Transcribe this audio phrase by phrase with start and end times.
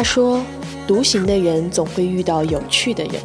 [0.00, 0.40] 他说
[0.88, 3.20] ：“独行的人总会遇到有趣的人。”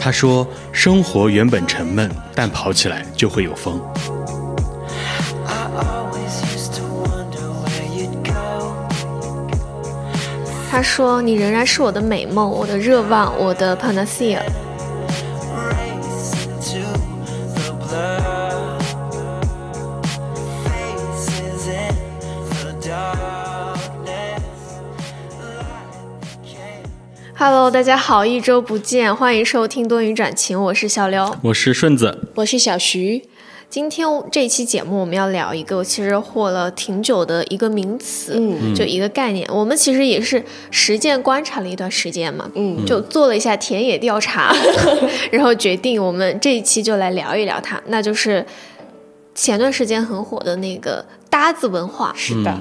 [0.00, 3.78] 他说：“生活原本沉闷，但跑起来就会有风。
[10.70, 14.40] 他说：“你仍然是我的美梦，我的热望，我的 panacea。
[27.46, 33.22] ”Hello，大家好，一周不见，欢迎收听多云转晴，我是小刘。”我是顺子，我是小徐，
[33.70, 39.48] 今天这一期节目，我们要聊一个其实火了挺久的一个名词，嗯就一个概念。
[39.48, 44.52] 我们其实也是实践观察了一段时间嘛，嗯就做了一下田野调查，
[45.30, 48.44] 然后决定我们这一期就来聊一聊它，那就是
[49.36, 52.12] 前段时间很火的那个搭子文化。
[52.16, 52.58] 是的，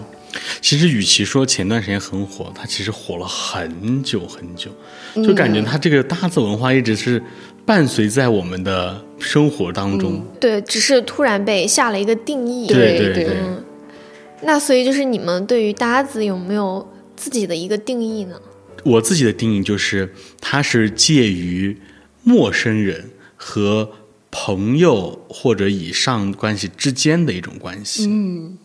[0.62, 4.70] 其实与其说前段时间很火，它其实火了很久很久，
[5.16, 7.22] 就感觉它这个搭子文化一直是
[7.66, 10.26] 伴随在我们的生活当中。
[10.40, 12.68] 对，只是突然被下了一个定义。
[12.68, 13.64] 对对对，嗯，
[14.44, 18.40] 那所以就是你们对于搭子有没有自己的一个定义呢？
[18.84, 21.80] 我自己的定义就是，它是介于
[22.24, 23.90] 陌生人和
[24.30, 28.06] 朋友或者以上关系之间的一种关系。
[28.08, 28.58] 嗯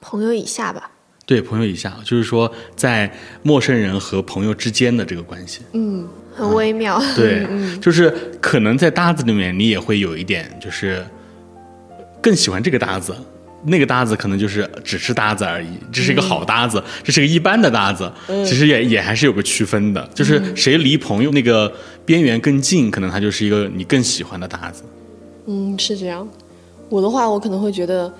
[0.00, 0.90] 朋友以下吧。
[1.26, 3.10] 对，朋友以下，就是说在
[3.42, 5.60] 陌生人和朋友之间的这个关系。
[5.72, 7.46] 嗯，很微妙，对，
[7.80, 11.04] 就是可能在搭子里面，你也会有一点，就是
[12.20, 13.16] 更喜欢这个搭子，
[13.64, 18.12] 那个搭子可能就是只是搭子而已，这是一个好搭子，这是个一般的搭子，
[18.44, 21.72] 其实也也还是有个区分的，就是谁离朋友那个
[22.04, 24.82] 边缘更近，可能他就是一个你更喜欢的搭子。
[25.46, 26.28] 嗯，是这样。
[26.90, 28.12] 我的话，我可能会觉得，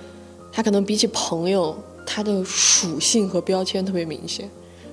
[0.51, 1.77] 他可能比起朋友，
[2.07, 4.49] 他的属性和标签特别明显。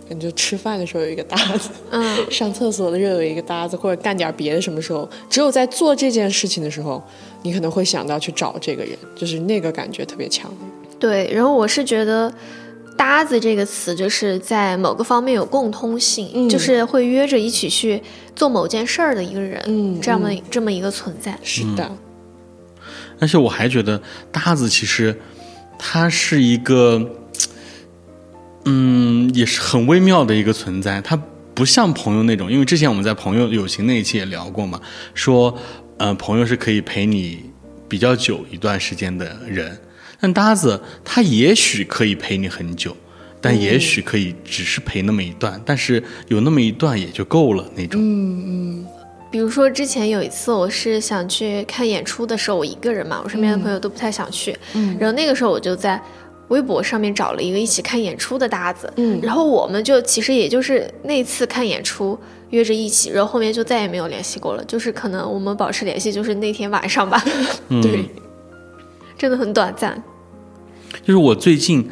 [0.09, 7.01] 感觉吃饭的时候有一个搭子，嗯，上厕所的时候有一个搭子，或者干点别的什么时候，只有在做这件事情的时候，
[7.44, 10.57] 你可能会想到去找这个人，就是那个感觉特别强烈。
[10.99, 11.31] 对。
[11.33, 12.29] 然后我是觉得
[12.97, 18.01] “搭子”这个词，就是在某个方面有共通性，嗯就是会约着一起去
[18.35, 21.39] 做某件事儿的一个人，嗯这么、这么一个存在。
[21.41, 21.89] 是的，
[23.17, 25.17] 而且我还觉得搭子其实
[25.83, 27.03] 它是一个，
[28.65, 31.01] 嗯，也是很微妙的一个存在。
[31.01, 31.19] 它
[31.55, 34.79] 不像朋友那种，因为之前我们在朋友友情那一期也聊过嘛，
[35.15, 35.57] 说，
[35.97, 37.39] 呃，朋友是可以陪你
[37.89, 39.75] 比较久一段时间的人，
[40.19, 42.95] 但搭子他也许可以陪你很久。
[43.43, 47.99] 但也许可以只是陪那么一段，但是有那么一段也就够了那种。
[49.31, 54.97] 比如说之前有一次，我是想去看演出的时候，我一个人嘛，我身边的朋友都不太想去，嗯。
[54.99, 55.99] 然后那个时候我就在
[56.49, 59.17] 微博上面找了一个一起看演出的搭子，嗯。
[59.23, 62.19] 然后我们就其实也就是那次看演出
[62.49, 67.23] 约着一起，然后后面就再也没有联系过了，就是可能我们保持联系就是那天晚上吧，
[67.69, 67.81] 嗯。
[67.81, 68.05] 对，
[69.17, 70.03] 真的很短暂。
[71.03, 71.89] 就是我最近，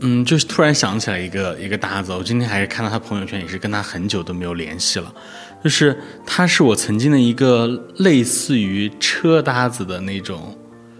[0.00, 5.14] 嗯，就是突然想起来一个一个搭子，我今天还是看到他朋友圈，也是跟他很久都没有联系了。
[5.62, 7.66] 就是他是我曾经的一个
[7.98, 10.56] 类似于车搭子的那种，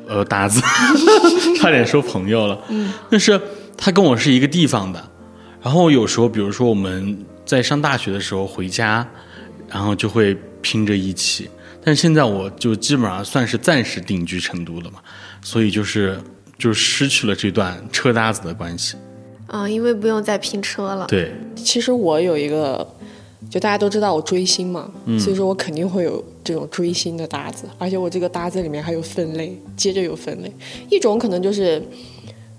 [0.07, 0.61] 呃，搭子，
[1.59, 2.59] 差点说朋友了。
[2.69, 3.41] 嗯，但是
[3.77, 5.11] 他跟我是一个地方的，
[5.63, 9.07] 然后有时候，比如说我们在上大学的时候回家，
[9.69, 11.49] 然后就会拼着一起。
[11.83, 14.99] 但现在我就基本上算是暂时定居成都了嘛，
[15.41, 16.21] 所以就是
[16.59, 18.97] 就失去了这段车搭子的关系。
[19.47, 21.07] 嗯，因为不用再拼车了。
[21.07, 22.87] 对，其实我有一个，
[23.51, 30.51] 就大家都知道我追星嘛，嗯所以说我肯定会有这种追星的搭子，而且我这个搭子里面还有分类，接着有分类，
[30.89, 31.83] 一种可能就是。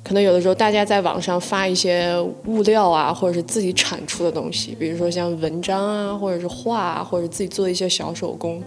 [0.04, 8.62] 可能有的时候大家在网上发一些物料啊，或者是自己产出的东西，比如说像文章啊，或者是画啊，或者自己做一些小手工，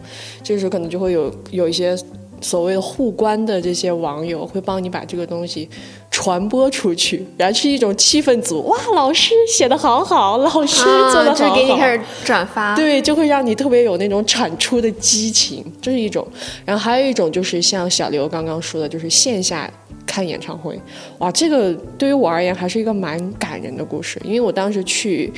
[0.44, 1.98] 这个时候可能就会有有一些
[2.44, 5.66] 所谓的互关的这些网友会帮你把这个东西
[6.10, 12.76] 传播出去，然后是一种气氛组，哇，老师写的好好，老师做的啊，就好好，给你开始转发。
[12.76, 16.26] 对，就会让你特别有那种产出的激情，这是一种。
[16.66, 19.68] 然后还有一种就是像小刘刚刚说的，就是线下
[20.06, 20.78] 看演唱会，
[21.20, 25.32] 哇，这个对于我而言还是一个蛮感人的故事，因为我当时去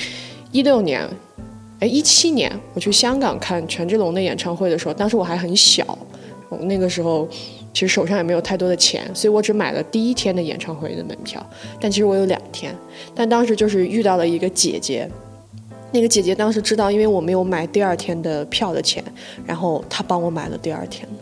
[0.50, 1.08] 一六年，
[1.78, 5.96] 哎，一七年我去香港看权志龙的演唱会的时候，当时我还很小，
[6.48, 7.28] 我那个时候。
[7.74, 11.44] 其实手上也没有太多的钱，所以我只买了第一天的演唱会的门票。
[11.78, 12.74] 但其实我有两天，
[13.14, 15.06] 但当时就是遇到了一个姐姐，
[15.92, 19.04] 那个姐姐当时知道，因为我没有买第二天的票的钱，
[19.44, 21.18] 然后她帮我买了第二天的。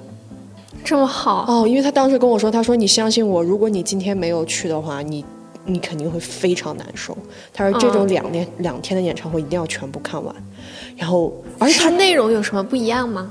[0.85, 5.25] 这么好，哦，因为她当时跟我说，她说你相信我，如果你今天没有去的话，你
[5.67, 7.17] 你肯定会非常难受。
[7.53, 10.35] 他说这种嗯两天、两天的演唱会一定要全部看完，
[10.97, 13.31] 然后而且它内容有什么不一样吗？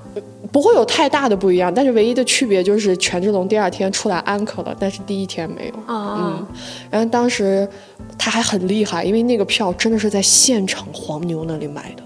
[0.51, 5.73] 不会有太大的不一样，但是唯一的区别就是权志龙第二天出来安可了，但是第一天没有。
[5.93, 6.45] 哦，
[6.91, 7.67] 然后当时
[8.19, 12.03] 他还很厉害，因为那个票真的是在现场黄牛那里买的，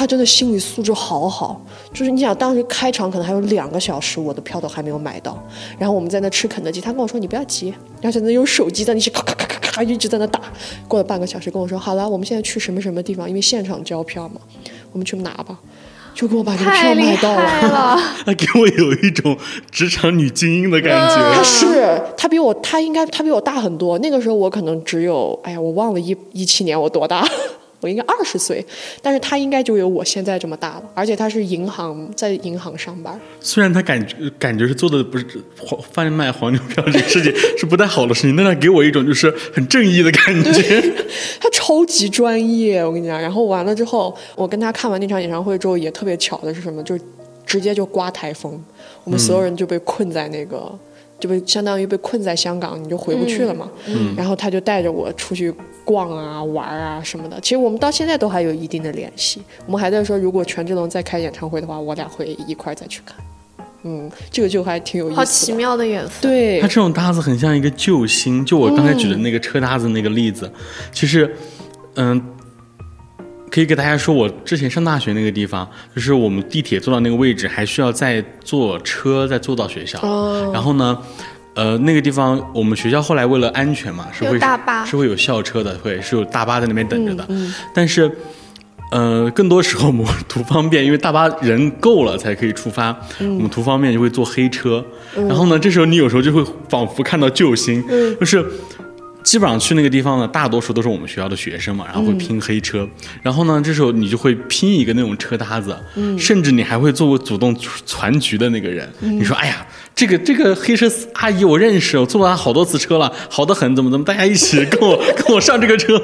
[0.00, 1.60] 他真的心理素质好好。
[1.92, 5.38] 就是你想，当时开场可能还有两个小时，我的票都还没有买到。
[5.78, 7.68] 然后我们在那吃肯德基，他跟我说你不要急，
[8.00, 10.40] 然后在那用手机在那些咔咔咔咔咔一直在那打。
[10.88, 14.40] 过了半个小时跟我说好了，我们现在去什么什么地方，因为现场交票嘛，
[14.90, 15.58] 我们去拿吧。
[16.12, 17.96] 就给我把这个票买到了。
[18.26, 19.36] 他给我有一种
[19.70, 21.44] 职场女精英的感觉他觉。
[21.44, 23.98] 是他比我，他应该他比我大很多。
[23.98, 27.26] 那个时候我可能只有，哎呀，我忘了一一七年我多大，
[27.80, 28.64] 我应该二十岁，
[29.02, 30.82] 但是他应该就有我现在这么大了。
[30.94, 35.26] 而且他是银行在银行上班，虽然他感觉感觉是做的不是
[35.58, 40.82] 黄贩卖黄牛票这个事情是不太好的事情，但他给我一种就是很正义的感觉。
[41.40, 43.20] 他超级专业，我跟你讲。
[43.20, 47.02] 然后完了之后，我跟他看完那场演唱会之后，也特别巧的是什么，就是
[47.46, 48.62] 直接就刮台风，
[49.04, 50.70] 我们所有人就被困在那个。
[51.18, 53.70] 就被相当于被困在香港，你就回不去了嘛。
[53.86, 55.52] 嗯然后他就带着我出去
[55.90, 57.40] 逛啊、玩啊什么的。
[57.40, 59.42] 其实我们到现在都还有一定的联系。
[59.66, 63.16] 我们还在说，如果权志龙再开演唱会的话，我俩会一块儿再去看。
[63.82, 65.16] 嗯，这个就还挺有意思的。
[65.16, 66.12] 好奇妙的缘分。
[66.22, 70.50] 对他，这种搭子很像一个救星，就我刚才举的那个车搭子那个例子，
[70.92, 71.34] 其实，
[71.94, 72.22] 嗯。
[73.52, 79.98] 可以给大家说，我之前上大学那个地方，就是我们地铁坐到那个位置，还需要再坐车再坐到学校。
[80.02, 80.96] 哦然后呢，
[81.60, 87.26] 呃，那个地方我们学校后来为了安全嘛，是有会大巴是会有校车的，会是有大巴在那边等着的。
[87.28, 88.10] 嗯但是，
[88.90, 94.82] 呃，更多时候我们图方便，因为大巴人够了才可以出发，嗯我们图方便就会坐黑车。
[95.14, 98.42] 然后呢，这时候你有时候就会仿佛看到救星，嗯就是。
[99.22, 102.88] 基本上去那个地方呢，大多数都是我们学校的学生嘛，然后会拼黑车，
[103.22, 105.76] 然后呢，这时候你就会拼一个那种车搭子，
[106.18, 107.56] 甚至你还会做主动
[107.86, 108.90] 传局的那个人。
[109.00, 116.00] 你说，哎呀，这个这个黑车阿姨我认识，我坐了她好多次车了，好的很，怎么怎么，大家一起跟我 跟我上这个车。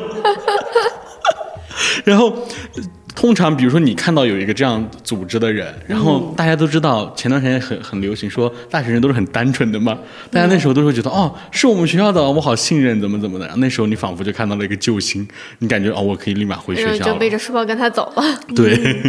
[2.05, 2.29] 然后，
[2.75, 2.83] 呃
[3.17, 9.99] 通常比如说你看到有一个这样组织的人，然后大家都知道，前段时间很很流行说大学生都是很单纯的嘛，
[10.31, 13.47] 大家那时候都会觉得哦，是我们学校的，我好信任，怎么怎么的。
[13.47, 15.27] 然后那时候你仿佛就看到了一个救星，
[15.61, 17.19] 你感觉哦，我可以立马回然后你就学校了。
[17.19, 18.23] 背着书包跟他走了。
[18.55, 19.03] 对，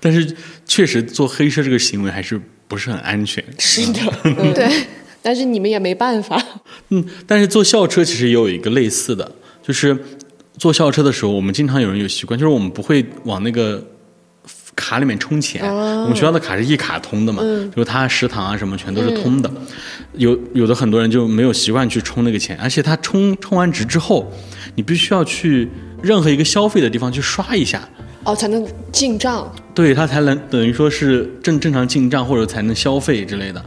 [0.00, 0.34] 但是
[0.64, 3.44] 确实做黑车这个行为还是不是很安全。
[3.58, 4.66] 是的，嗯对，
[5.20, 6.42] 但是你们也没办法。
[6.88, 9.30] 嗯，但是坐校车其实也有一个类似的，
[9.62, 9.94] 就是
[10.62, 13.84] 坐校车的时候，我们经常有人有习惯，就是我们不会往那个
[14.76, 15.60] 卡里面充钱。
[15.68, 17.42] 我们学校的卡是一卡通的嘛，
[17.74, 19.50] 就是它食堂啊什么全都是通的。
[20.12, 24.32] 有有的很多人就没有习惯去充那个钱，而且他充充完值之后，
[24.76, 25.68] 你必须要去
[26.00, 27.82] 任何一个消费的地方去刷一下。
[28.22, 29.52] 哦，才能进账。
[29.74, 33.60] 对他才能等于说是正正常进账或者才能消费之类的。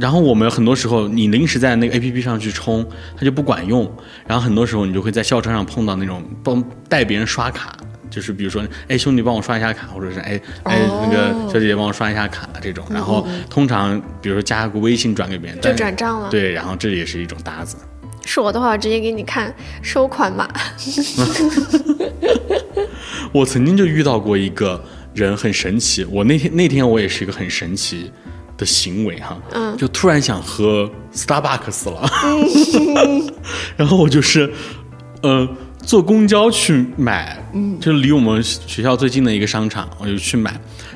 [0.00, 2.84] 然后我们很多时候你临时在那个 A P P 上去充，
[3.16, 3.90] 它就不管用。
[4.26, 7.76] 然后很多时候你就会在校车上碰到那种帮带别人刷卡，
[8.10, 12.84] 就是比如说，哎兄弟帮我刷一下卡，或者是哎哎那个小姐姐帮我刷一下卡这种。
[12.90, 16.28] 然后通常比如说加个微信转给别人，就转账了。
[16.30, 17.76] 对，然后这也是一种搭子。
[18.24, 20.48] 是我的话，我直接给你看收款码。
[23.32, 24.82] 我曾经就遇到过一个
[25.14, 28.10] 人很神奇，我那天那天我也是一个很神奇
[28.56, 29.76] 的行为哈，嗯。
[29.76, 32.08] 就突然想喝 Starbucks 了，
[33.76, 34.52] 然后我就是
[35.22, 35.48] 呃
[35.82, 37.42] 坐公交去买，
[37.80, 40.54] 就离我们学校最近的一个商场，我就去买，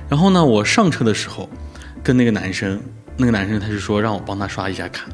[0.08, 1.48] 然后呢，我上车的时候
[2.02, 2.80] 跟那个男生，
[3.16, 5.06] 那个男生他就说让我帮他刷一下卡，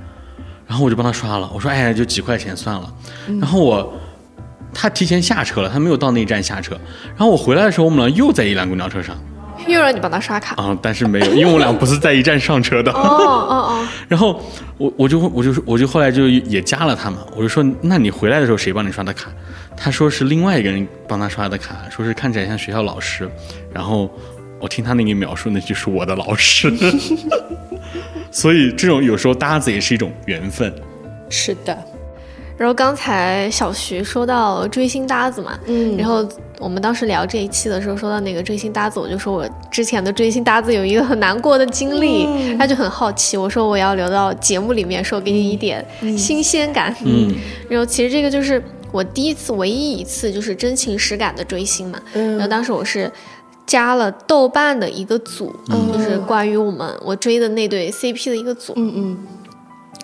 [0.66, 2.92] 然后我就帮他刷了，我说哎呀就几块钱算了，
[3.40, 3.92] 然后我。
[4.75, 6.75] 他提前下车了，他没有到那一站下车。
[7.11, 9.14] 然后我回来的时候，我们俩又在一辆公交车上
[9.66, 10.54] 又让你帮他刷卡。
[10.62, 12.92] 啊，但是没有，因为我俩不是在一站上车的。
[12.92, 14.42] 哦哦哦， 然后
[14.78, 19.31] 我我就我就我就后来就也加了他嘛，我就说那你回来的时候谁帮你刷的卡？
[19.76, 23.28] 他说是另外一个人帮他刷的卡，说是看起来像学校老师。
[23.73, 24.11] 然后
[24.61, 26.73] 我听他那个描述，那就是我的老师。
[28.31, 30.73] 所以这种有时候搭子也是一种缘分。
[31.28, 31.76] 是的，
[32.62, 35.97] 然后刚才小徐说到追星搭子嘛，嗯。
[35.97, 36.25] 然后
[36.61, 42.57] 我们当时聊这一期的时候说到那个追星搭子，我就说我之前的追星搭子有一个很难过的经历，嗯。
[42.57, 45.85] 他就很好奇，我说我要留到节目里面说，给你一点
[46.16, 46.95] 新鲜感。
[47.04, 47.35] 嗯，
[47.69, 52.00] 然后其实这个就是我第一次、唯一一次就是真情实感的追星嘛。
[52.12, 52.35] 嗯。
[52.35, 53.11] 然后当时我是
[53.66, 55.92] 加了豆瓣的一个组，嗯。
[55.92, 58.73] 就是关于我们我追的那对 CP 的一个组。
[58.76, 59.19] 嗯嗯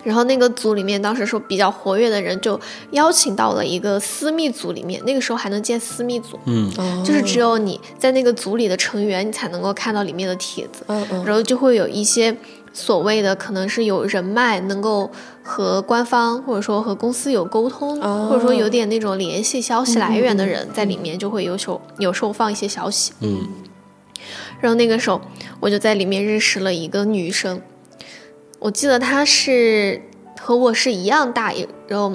[0.03, 2.59] 然后那个组里面，当时说比较活跃的人就
[2.91, 6.71] 邀请到了一个私密组里面，那个时候还能建私密组，嗯。
[6.77, 10.83] 哦就是只有你在那个组里的成员，你才能够看到里面的帖子。
[10.87, 11.25] 嗯嗯。
[11.25, 12.35] 然后就会有一些
[12.71, 15.09] 所谓的可能是有人脉，能够
[15.43, 23.11] 和官方或者说和公司有沟通，哦或者说有点那种联系消息来源的人，在里面就会有时候有时候放一些消息。
[23.21, 23.47] 嗯。
[24.61, 25.19] 然后那个时候
[25.59, 27.61] 我就在里面认识了一个女生，
[28.59, 30.01] 我记得他是
[30.39, 32.13] 和我是一样大，也然后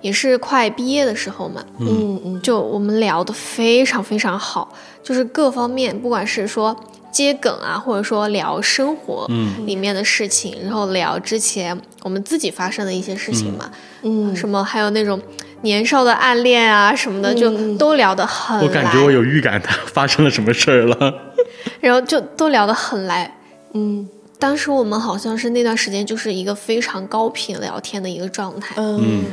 [0.00, 2.20] 也是快毕业的时候嘛，嗯。
[2.24, 4.72] 嗯就我们聊得非常非常好，
[5.02, 6.76] 就是各方面，不管是说
[7.10, 9.66] 接梗啊，或者说聊生活嗯。
[9.66, 13.70] 里面的事情，然后聊之前我们自己发生的一些事情嘛，
[14.02, 15.20] 嗯，什么还有那种
[15.62, 18.64] 年少的暗恋啊什么的，就都聊得很来。
[18.64, 21.14] 我感觉我有预感，他发生了什么事儿了。
[21.80, 23.34] 然后就都聊得很来。
[23.72, 24.06] 嗯
[24.38, 29.24] 当时我们好像是那段时间就是一个非常高频聊天的一个状态，嗯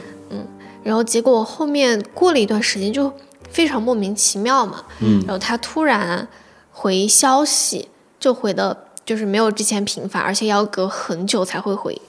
[0.84, 3.12] 然后结果后面过了一段时间就
[3.50, 6.28] 非常莫名其妙嘛，嗯然后他突然
[6.72, 7.88] 回消息，
[8.20, 12.02] 就回的就是没有之前频繁，而且要隔很久才会回，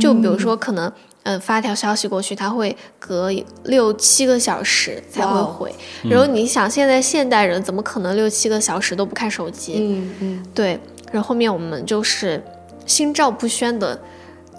[0.00, 0.92] 就比如说可能。
[1.24, 3.30] 嗯，发条消息过去，他会隔
[3.62, 5.72] 六七个小时才会回。
[6.02, 9.74] 然后你想，现在现代人怎么可能六七个小时都不看手机？
[9.78, 10.80] 嗯嗯对，
[11.12, 12.42] 然后后面我们就是
[12.86, 14.00] 心照不宣的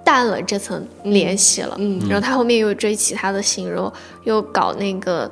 [0.06, 1.76] 淡了这层联系了。
[1.80, 3.92] 嗯然后他后面又追其他的星，然后
[4.24, 5.30] 又搞那个，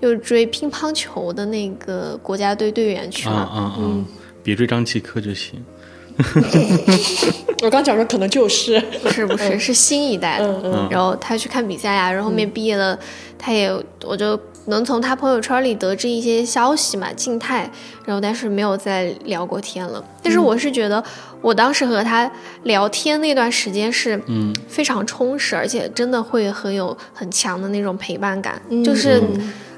[0.00, 3.38] 又追乒乓球的那个国家队队员去啊了。
[3.40, 4.04] 啊啊！
[4.44, 5.64] 别追张继科就行。
[7.62, 10.46] 我刚讲说可能就是，不是不是，是新一代的。
[10.46, 12.98] 嗯嗯然后他去看比赛呀、然后后面毕业了，
[13.38, 13.72] 他也
[14.04, 17.70] 我就能从他朋友圈里得知一些消息嘛，静态。
[18.04, 20.04] 然后但是没有再聊过天了。
[20.22, 21.02] 但是我是觉得，
[21.40, 22.30] 我当时和他
[22.64, 29.22] 聊天那段时间是嗯非常充实，而且真的会很有很强的那种陪伴感，就是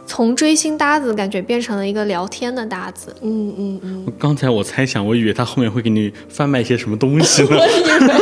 [0.06, 3.14] 从追星搭子感觉变成了一个聊天的搭子。
[3.20, 7.50] 嗯嗯嗯，刚才我猜想，我以为他后面会给你贩卖一些什么东西呢，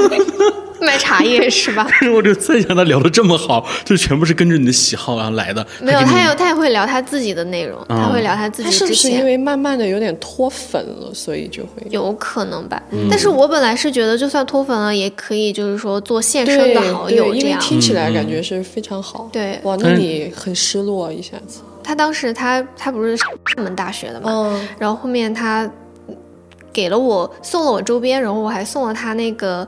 [0.83, 1.87] 卖茶叶是吧？
[1.89, 5.67] 但是我就再想他聊的这么好，就全部是跟着你的喜好然后来的。
[5.81, 8.69] 没有，他有他也会聊他自己的内容，他会聊他自己。
[8.69, 17.61] 他是不是因为慢慢的有点脱粉了，所以就会有可能吧，嗯但是我本来是觉得，就算脱粉了，也可以，就是说做现身的好对因为友这样。
[17.61, 19.29] 听起来感觉是非常好。
[19.33, 21.61] 对哇，那你很失落一下子。
[21.85, 25.69] 他当时他他不是厦门大学的嘛，嗯然后后面他
[26.73, 29.67] 给了我送了我周边，然后我还送了他那个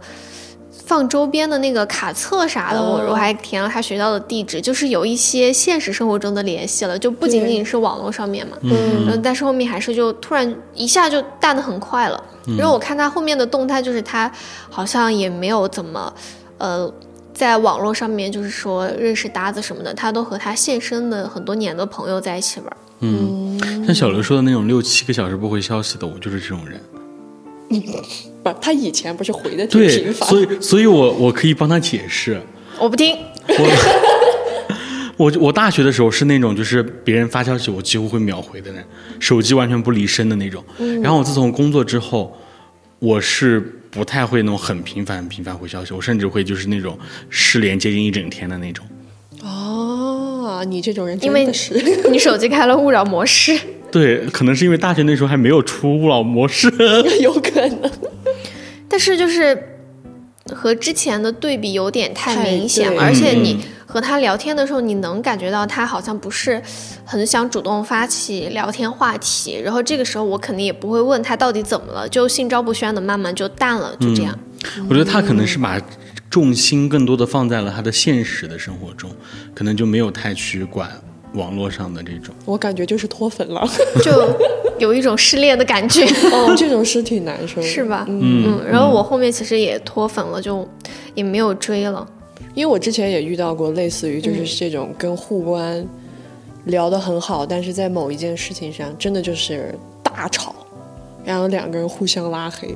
[0.87, 8.57] 放周边的那个卡册啥的，我哦我还填了他学校的地址，就是有一些现实生活中的联系了，就不仅仅是网络上面嘛。
[8.63, 12.23] 嗯但是后面还是就突然一下就淡的很快了。
[12.59, 14.31] 然后我看他后面的动态，就是他
[14.69, 16.13] 好像也没有怎么，
[16.59, 16.93] 呃，
[17.33, 22.77] 在网络上面就是说认识搭子什么的，他都和他现身的很多年的朋友在一起玩。
[23.01, 26.79] 嗯，像小刘说的那种六七个小时不回消息的，我就是这种人。
[28.43, 32.41] 不，他以前不是回的挺对，频繁，所以所以我我可以帮他解释。
[32.79, 33.17] 我不听，
[35.17, 38.85] 我 我大学的时候是那种就是别人发消息我几乎会秒回的人，
[39.21, 40.63] 手机完全不离身的那种。
[41.03, 42.37] 然后我自从工作之后，
[42.99, 46.99] 我是不太会那种很频繁、很频繁回消息，我甚至会就是那种
[47.31, 48.85] 失联接近一整天的那种。
[49.43, 53.57] 哦，你这种人因为真的是，你手机开了勿扰模式。
[53.95, 56.69] 对，可能是因为大学那时候还没有出勿扰模式。
[57.23, 57.89] 有可能。
[58.91, 59.57] 但是就是
[60.53, 66.61] 和之前的对比有点太太明显了，而且你和他聊天的时候，你能感觉到他好像不是
[67.05, 74.37] 很想主动发起聊天话题，然后这个时候我肯定也不会问他到底怎么了，就心照不宣的慢慢就淡了，就这样。
[74.89, 75.81] 我觉得他可能是把
[76.29, 79.09] 重心更多的放在了他的现实的生活中，
[79.55, 80.91] 可能就没有太去管
[81.35, 82.35] 网络上的这种。
[82.45, 83.67] 我感觉就是脱粉了。
[84.03, 84.11] 就
[84.79, 88.05] 有一种失恋的感觉，哦，这种是挺难受的，是吧？
[88.09, 90.67] 嗯嗯，然后我后面其实也脱粉了，就
[91.15, 92.07] 也没有追了。
[92.55, 95.87] 因为我之前也遇到过类似于就是这种跟互关
[96.65, 100.55] 聊得很好，但是在某一件事情上真的就是大吵，
[101.25, 102.75] 然后两个人互相拉黑。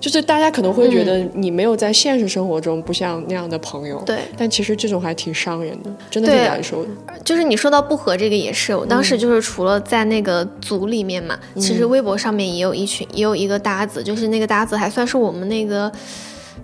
[0.00, 4.20] 就是大家可能会觉得你没有在现实生活中不像那样的朋友，对。
[4.36, 6.90] 但其实这种还挺伤人的，真的挺难受的。
[7.24, 15.90] 就是你说到不和这个也是，我当时就是除了在那个组里面嘛，其实微博上面也有一群，也有一个搭子，就是那个搭子还算是我们那个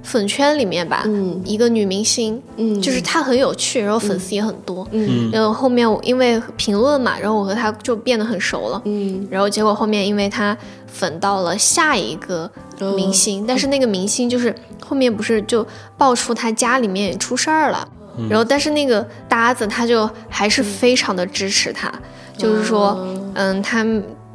[0.04, 1.04] 粉圈里面吧，
[1.44, 2.80] 一个女明星，嗯。
[2.80, 5.30] 就是她很有趣，然后粉丝也很多，嗯。
[5.32, 9.26] 然后后面我因为评论嘛，然后我和她就变得很熟了，嗯。
[9.28, 10.56] 然后结果后面因为她
[10.86, 12.48] 粉到了下一个
[12.94, 14.54] 明星，但是那个明星就是
[14.86, 17.88] 后面不是就爆出她家里面出事儿了，
[18.28, 21.92] 然后但是那个搭子他就还是非常的支持他，
[22.36, 22.96] 就是说，
[23.34, 23.84] 嗯，他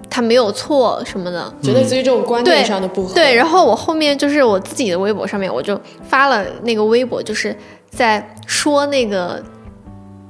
[0.09, 3.13] 他没有错什么的，就类似于这种观对念上的不合。
[3.13, 7.55] 对，然后我后面就是我自己的微博上面，我就发了那个微博，就是
[7.89, 9.41] 在说那个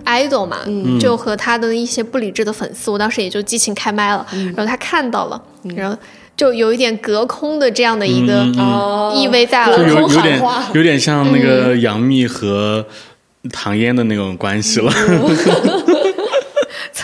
[0.06, 0.58] idol 嘛，
[1.00, 5.42] 就和他的一些不理智的粉丝，我当时也就激情开麦了，然后他看到了，
[5.76, 5.98] 然后
[6.36, 8.44] 就有一点隔空的这样的一个
[9.16, 9.66] 意味在。
[9.66, 10.70] 空有有点喊话。
[10.74, 12.86] 有点像那个杨幂和
[13.52, 14.92] 唐嫣的那种关系了。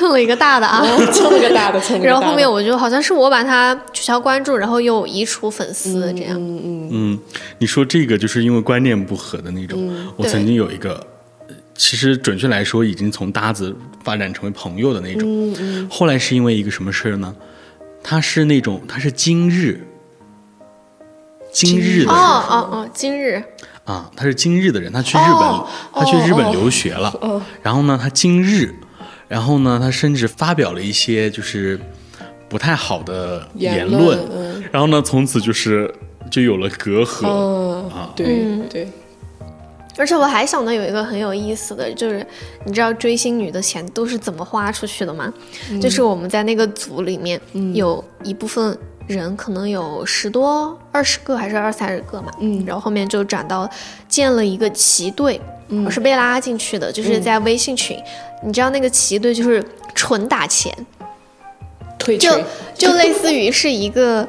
[0.06, 0.86] 蹭了一个大的啊。
[1.12, 2.06] 蹭了个大的，蹭了个大的。
[2.06, 6.38] 然后后面我就好像是我把他取消关注，然后又移除粉丝这样。
[6.38, 7.18] 嗯，
[7.58, 9.92] 你说这个就是因为观念不合的那种。
[10.16, 10.96] 我曾经有一个，
[11.48, 15.90] 呃其实准确来说，已经从搭子发展成为朋友的那种。
[15.90, 17.36] 后来是因为一个什么事儿呢？
[18.04, 19.82] 他是那种，他是今日，
[21.52, 23.44] 今日的哦人哦哦，今日
[23.84, 27.10] 啊，他是今日的人，他去日本，哦他去日本哦留学了。
[27.22, 28.76] 哦然后呢，他今日，
[29.27, 31.79] 然后呢，他甚至发表了一些就是
[32.48, 35.94] 不太好的言论论，嗯然后呢，从此就是
[36.29, 37.27] 就有了隔阂。
[37.27, 38.67] 嗯啊，对嗯。
[38.70, 38.88] 对，
[39.98, 42.25] 而且我还想到有一个很有意思的，就是
[42.65, 45.34] 你知道追星女的钱都是怎么花出去的吗？
[45.82, 47.39] 就是我们在那个组里面、
[47.74, 48.77] 有一部分
[49.08, 52.63] 人，可能有十多、二十个还是二三十个嘛，嗯。
[52.65, 53.70] 然后后面就转到
[54.08, 55.39] 建了一个旗队，
[55.86, 57.98] 我是被拉进去的，就是在微信群，
[58.44, 62.46] 你知道那个旗队就是纯打钱，就退群
[62.76, 64.28] 就类似于是一个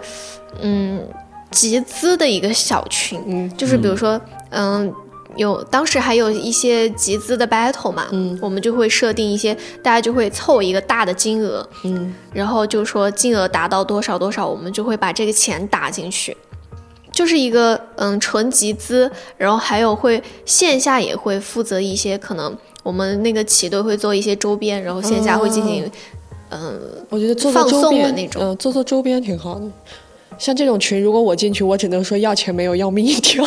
[0.60, 1.06] 嗯
[1.50, 3.56] 集资的一个小群，嗯。
[3.56, 4.92] 就是比如说嗯。
[5.36, 12.14] 有当时还有一些集资的 battle 嘛，嗯我们就会设定一些，大家就会凑一个大的金额，嗯。
[12.32, 16.34] 然后就说金额达到多少多少，我们就会把这个钱打进去，
[17.16, 25.90] 就是一个嗯纯集资，然后还有会线下也会负责一些可能我们那个旗队会做一些周边，然后线下会进行、
[26.50, 29.66] 嗯我觉得做做放送的周边那种嗯、做做周边挺好的。
[30.36, 33.42] 像这种群，如果我进去，我只能说要钱没有，要命一条。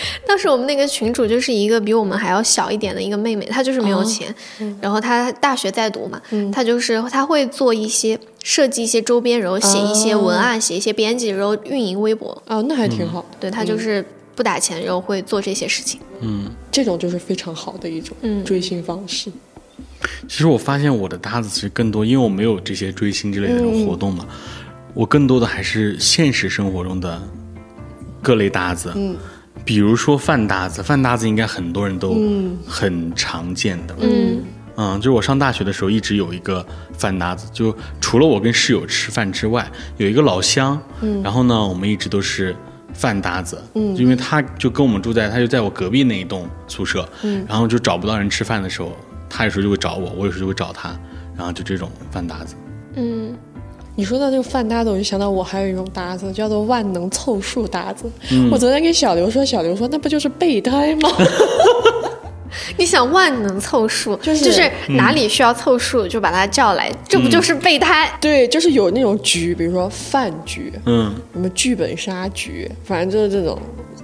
[0.26, 4.34] 当时我们那个群主就是一个比我们还要小一点的一个妹妹，她就是没有钱，
[4.80, 6.20] 然后她大学在读嘛，
[6.52, 12.40] 她就是她会做一些设计一些周边，然后写一些文案，写一些编辑，然后运营微博。
[12.46, 13.24] 啊，那还挺好。
[13.40, 16.00] 对她就是不打钱，然后会做这些事情。
[16.20, 19.30] 嗯这种就是非常好的一种嗯追星方式。
[20.28, 24.26] 其实我发现我的搭子其实更多，因为我没有这些追星之类的这种活动嘛，
[24.94, 27.20] 我更多的还是现实生活中的
[28.22, 28.92] 各类搭子。
[28.94, 29.16] 嗯，
[29.64, 32.16] 比如说饭搭子，饭搭子应该很多人都
[32.66, 33.94] 很常见的。
[34.00, 34.42] 嗯。
[34.80, 42.54] 嗯，就是我上大学的时候一直有一个饭搭子，就除了我跟室友吃饭之外，有一个老乡，嗯，然后呢，我们一直都是
[42.94, 48.96] 饭搭子，嗯，因为他就跟我们住在，他就在我隔壁那一栋宿舍，嗯，然后就找不到人吃饭的时候，
[49.28, 50.96] 他有时候就会找我，我有时候就会找他，
[51.36, 52.54] 然后就这种饭搭子，
[52.94, 53.36] 嗯，
[53.98, 58.08] 你说到这个饭搭子，我就想到我还有一种搭子，叫做万能凑数搭子。
[58.48, 61.10] 我昨天跟小刘说，小刘说那不就是备胎吗？
[62.78, 68.08] 你想万能凑数，就是哪里需要凑数就把他叫来，这不就是备胎？
[68.20, 73.58] 对，就是有那种局，比如说饭局，嗯，什么剧本杀局，反正就是这种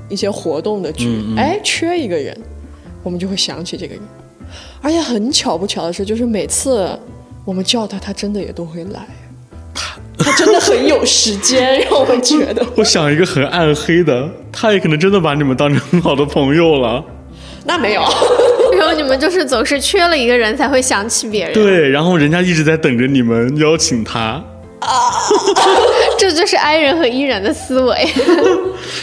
[0.09, 1.25] 一些活动的局。
[1.37, 2.37] 哎，缺一个人，
[3.05, 4.03] 我们就会想起这个人。
[4.83, 6.99] 而且很巧不巧的是，就是每次
[7.45, 9.07] 我们叫他，他真的也都会来。
[10.19, 12.65] 他真的很有时间，让我们觉得。
[12.77, 17.05] 我想一个很暗黑的，他也可能真的把你们当成很好的朋友了，
[17.65, 18.03] 那没有，
[18.79, 24.43] 然后你们就是总是缺了一个人才会想起别人，对，然后人家一直在等着你们邀请他，
[24.81, 25.13] 啊
[26.19, 28.09] 这就是 I 人和 E 人的思维。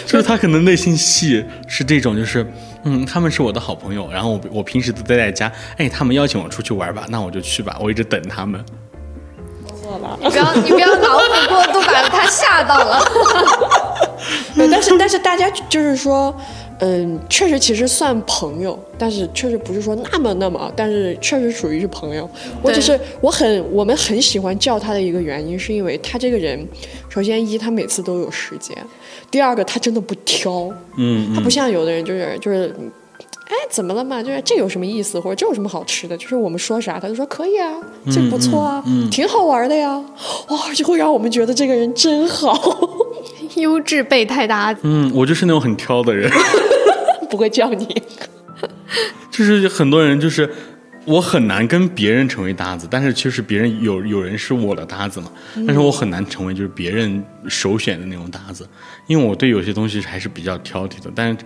[0.05, 2.45] 就是他可能内心戏是这种，就是
[2.83, 8.63] 嗯，他们是我的好朋友，然后我我平时都待在家，哎，他们邀请我出去玩吧，那我就去吧，我一直等他们。
[10.19, 13.03] 你不要，你不要脑补过度，把他吓到了。
[14.55, 16.33] 对，但是但是大家就是说，
[16.79, 22.29] 嗯，确实其实算朋友，但是确实不是说那么那么，但是确实属于是朋友。
[22.61, 26.67] 我只是我很我们很喜欢叫他的一个原因，是因为他这个人，
[27.09, 28.77] 首先一他每次都有时间，
[29.29, 32.75] 第二个他真的不挑，嗯，他不像有的人就是就是。
[33.51, 34.23] 哎，怎么了嘛？
[34.23, 36.15] 就是这有什么意思，或者这有什么好吃的？
[36.15, 37.69] 就是我们说啥，他就说可以啊，
[38.09, 40.01] 这不错啊，挺好玩的呀。
[40.47, 42.57] 哇，就会让我们觉得这个人真好。
[43.57, 44.79] 优质备胎搭子。
[44.83, 46.31] 嗯，我就是那种很挑的人，
[47.29, 47.85] 不会叫你。
[49.29, 50.49] 就是很多人就是
[51.03, 55.29] 我很难跟别人成为搭子，但是其实别人有有人是我的搭子嘛，
[55.67, 58.65] 但是我很难成为就是别人首选的那种搭子，
[59.07, 61.11] 因为我对有些东西还是比较挑剔的。
[61.13, 61.37] 但是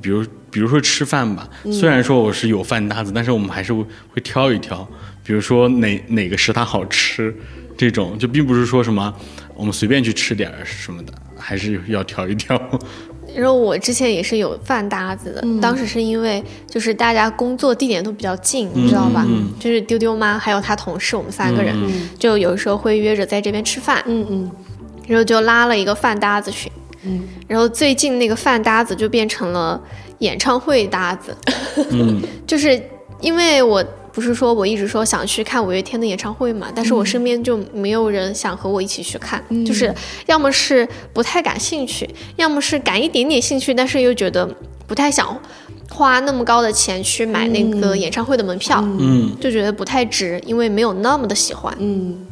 [0.00, 4.86] 比如比如说吃饭吧，虽然说我是有饭搭子，但是我们还是会会挑一挑，
[5.24, 7.34] 比如说哪哪个食堂好吃，
[7.76, 9.12] 这种就并不是说什么
[9.54, 12.60] 我们随便去吃点儿什么的，还是要挑一挑。
[13.34, 19.26] 然后我之前也是有饭搭子的，当时是因为就是大家工作地点都比较近，你知道吧？
[19.60, 21.76] 就是丢丢妈还有她同事，我们三个人、
[22.18, 24.50] 就有时候会约着在这边吃饭，嗯嗯，
[25.06, 26.72] 然后就拉了一个饭搭子群，
[27.04, 29.80] 嗯，然后最近那个饭搭子就变成了
[30.18, 31.36] 演唱会搭子，
[31.90, 32.80] 嗯， 就是
[33.20, 39.94] 因为我不是说我一直说想去看五月天的演唱会嘛，但是我身边就没有人想和我一起去看，就是
[40.26, 44.48] 要么是不太感兴趣，要么是感一点点兴趣，但是又觉得
[44.86, 45.38] 不太想
[45.90, 49.36] 花那么高的钱去买那个演唱会的门票，嗯。
[49.38, 51.74] 就觉得不太值，因为没有那么的喜欢。
[51.78, 52.26] 嗯，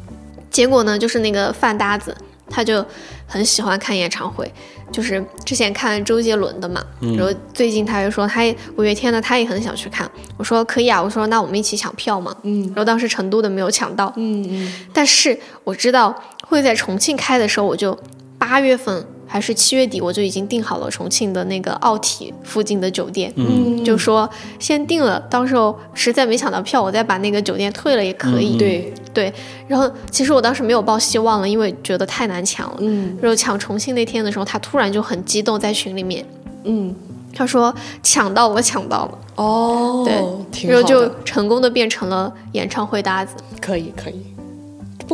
[0.50, 2.16] 结果呢，就是那个饭搭子，
[2.48, 2.85] 他就
[3.26, 4.50] 很喜欢看演唱会，
[4.92, 6.85] 就是之前看周杰伦的嘛，
[7.16, 8.42] 然后最近他又说他
[8.76, 16.14] 五月天的他也很想去看，我说可以啊，我说那我们一起抢票嘛，嗯，然后当时成都的没有抢到，嗯嗯，但是我知道
[16.46, 17.98] 会在重庆开的时候，我就
[18.38, 29.35] 八月份还是七月底我就已经订好了重庆的那个奥体附近的酒店，嗯，就说先订了，到时候实在没抢到票，我再把那个酒店退了也可以，对，对，
[29.66, 32.77] 然后其实我当时没有抱希望了，因为觉得太难抢了。
[32.79, 36.25] 嗯然后抢重庆那天的时候，他突然就很激动，在群里面
[36.62, 36.94] 嗯，
[37.35, 40.05] 他说抢到我抢到了，哦，
[40.53, 43.35] 对，然后就，成功的变成了演唱会搭子。
[43.61, 44.25] 可以可以。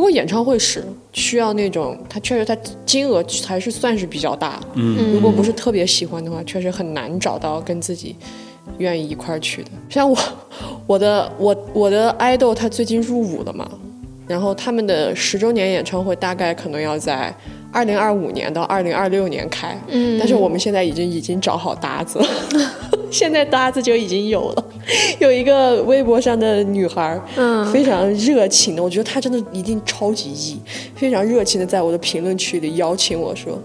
[0.01, 0.83] 不过演唱会是
[1.13, 4.59] 需要那种，它确实它金额还是算是比较大。
[4.73, 8.15] 嗯如果不是特别喜欢的话，确实很难找到跟自己
[8.79, 9.69] 愿意一块儿去的。
[9.91, 10.17] 像我，
[10.87, 13.69] 我的我我的 idol 他最近入伍了嘛，
[14.27, 17.31] 然后他们的十周年演唱会大概可能要在
[17.71, 22.27] 二零二五年到二零二六年开，嗯但是我们现在已经已经找好搭子了，
[23.09, 24.65] 现在搭子就已经有了，
[25.19, 30.59] 有一个微博上的女孩儿，嗯非常热情的，我觉得她真的一定超级 E，
[30.95, 33.57] 非常热情的在我的评论区里邀请我说。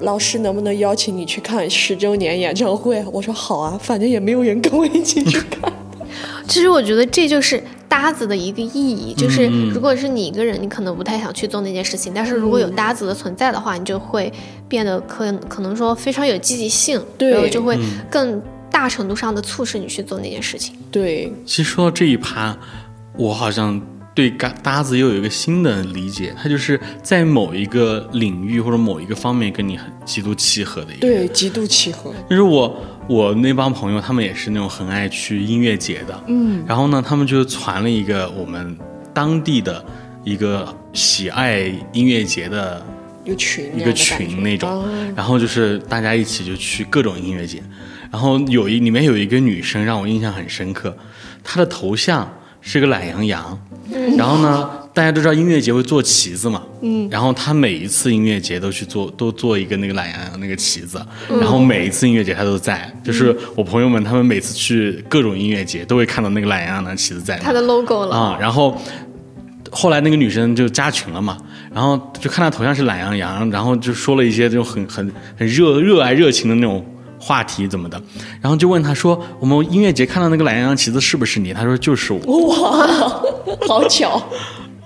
[0.00, 3.02] 老师能不能邀请你去看十周年演唱会？
[3.12, 5.72] 我说好啊，反正也没有人跟我一起去看。
[6.48, 7.62] 其实我觉得这就是
[7.94, 14.32] 搭子的一个意义，就是如果是你一个人，你可能不太想去做那件事情，但是如果有搭子的存在的话，你就会
[14.68, 17.78] 变得可可能说非常有积极性，然后就会
[18.10, 20.74] 更大程度上的促使你去做那件事情。
[20.90, 22.58] 对，其实说到这一趴，
[23.16, 23.80] 我好像
[24.12, 31.00] 对搭搭子又有一个新的理解，他就是在某一个领域或者某一个方面跟你很极度契合的一个。
[31.00, 32.12] 对，极度契合。
[32.28, 32.76] 就是我
[33.06, 38.76] 我那帮朋友，他们也是那种很爱去音乐节的，嗯，然后呢，他们就传了一个我们
[39.12, 39.84] 当地的
[40.24, 42.84] 一个喜爱音乐节的
[43.24, 44.82] 一个群一个群那种。
[44.82, 47.62] 啊，然后就是大家一起就去各种音乐节，
[48.10, 50.96] 然后有一里面有一个女生让我印象很深刻，
[51.42, 52.26] 她的头像
[52.66, 53.58] 是个懒羊羊，
[54.16, 60.98] 然后呢，大家都知道音乐节会做旗子嘛，嗯，然后他每一次音乐节都去做，都做一个那个懒羊羊那个旗子，
[61.28, 68.74] 然后每一次音乐节他都在，就是我朋友们他们每次去各种音乐节都会看到那个懒羊羊的旗子在他的 logo 了，啊、然后
[69.70, 71.36] 后来那个女生就加群了嘛，
[71.70, 76.82] 然后就看她头像是懒羊羊，然后就说了一些这种很很很热热爱热情的那种
[77.24, 77.98] 话题怎么的，
[78.42, 82.48] 然后就问他说：“我们音乐节看到那个懒羊羊旗子是不是你？”他说：“就是我。
[82.48, 82.86] 哇，
[83.66, 84.22] 好巧。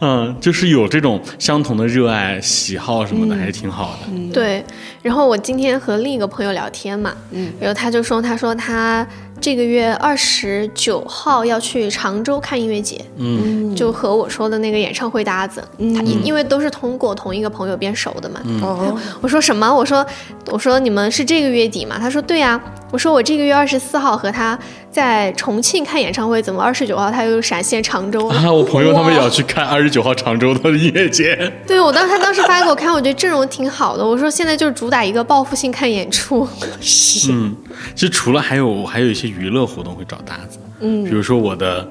[0.01, 4.33] 嗯，就是有这种相同的热爱喜好什么的，还是挺好的。
[4.33, 4.65] 对，
[5.03, 9.05] 然后我今天和另一个朋友聊天嘛，嗯，然后他就说，他说他
[9.41, 13.59] 这个月二十九号要去常州看音乐节，嗯。
[13.77, 19.73] 就和我说的那个演唱会搭子，他因因为都是通过同一个朋友变熟的嘛，哦，我说什么？
[19.73, 20.05] 我说
[20.47, 21.97] 我说你们是这个月底吗？
[21.97, 24.59] 他说对呀、我说我这个月二十四号和他
[24.91, 28.35] 在重庆看演唱会，怎么二十九号他又闪现常州了？
[28.37, 31.37] 啊，我朋友他们也要去看二十九号常州的音乐节。
[31.67, 34.05] 对我当时他当时发给我看，我觉得阵容挺好的。
[34.05, 36.49] 我说现在就是主打一个报复性看演出，
[36.81, 37.55] 是， 嗯，
[37.95, 41.87] 其实除了还有还有一些娱乐活动会找搭子，嗯，比如说我的，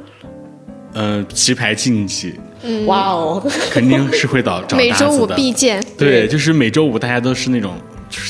[0.94, 2.36] 呃，棋牌竞技
[2.88, 5.36] 哇哦，肯定是会找 找每周五搭子的。
[5.36, 5.82] 必见。
[5.98, 7.87] 对，就是每周五大家都是那种就是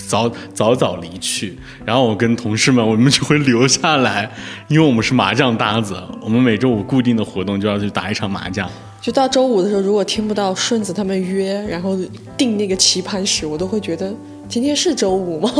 [0.08, 4.30] 早早早离去，然后我跟同事们我们就会留下来，
[4.68, 8.70] 因为我们是麻将搭子，我们每周五固定的活动就要去打一场麻将。
[9.00, 11.98] 就到周五的时候，如果听不到顺子他们约，然后
[12.36, 14.14] 定那个棋盘时，我都会觉得
[14.50, 15.54] 今天是周五吗？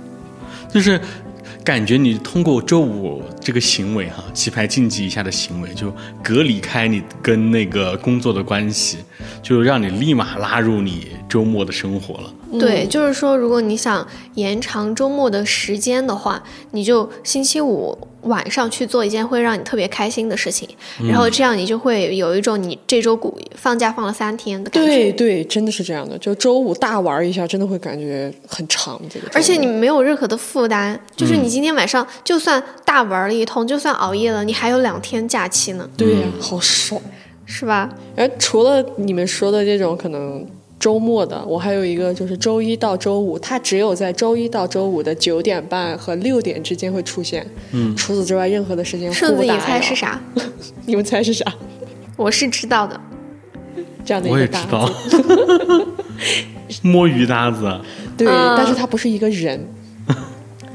[0.72, 1.00] 就是
[1.62, 8.98] 感觉你通过周五这个行为哈，棋牌竞技一下的行为，就隔离开你跟那个工作的关系，
[9.42, 12.32] 就让你立马拉入你周末的生活了。
[12.58, 20.68] 对，就是说，如果你想延长周末的时间的话，你就星期五晚上去做一件会让你特别开心的事情，
[21.08, 24.90] 然后这样你就会有一种你这周股放假放了三天的感觉。
[24.90, 26.18] 对对，真的是这样的。
[26.18, 29.00] 就周五大玩一下，真的会感觉很长。
[29.08, 37.00] 这个，而且你没有任何的负担，就是你今天晚上就算大玩了一通，就算熬夜了，你还有两天假期呢，对呀、好爽。
[37.52, 37.90] 是吧？
[38.16, 40.46] 而除了你们说的这种可能
[40.78, 47.44] 周末的，我还有一个就是周一到周五，它只有在周一到周五的九点半和六点之间会出现。
[47.72, 49.96] 嗯，除此之外，任何的时间顺子，你猜是？
[49.96, 50.20] 啥？
[50.86, 51.44] 你们猜是啥？
[52.16, 53.00] 我是知道的，
[54.04, 55.86] 这样的一我也个搭知道子，，
[56.86, 57.80] 摸鱼搭子，
[58.16, 59.66] 对，嗯但是它不是一个人，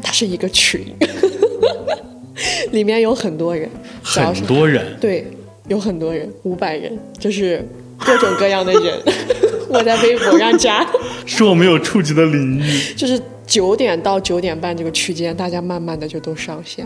[0.04, 0.94] 它是一个群，
[2.72, 3.70] 里面有很多人，
[4.04, 5.26] 很多人，对，
[5.68, 7.66] 有很多人，五百人，就是
[7.98, 9.02] 各种各样的人。
[9.68, 10.86] 我在微博上加，
[11.26, 12.94] 是我没有触及的领域。
[12.96, 16.86] 就是九点到九点半这个区间，大家慢慢的就都上线，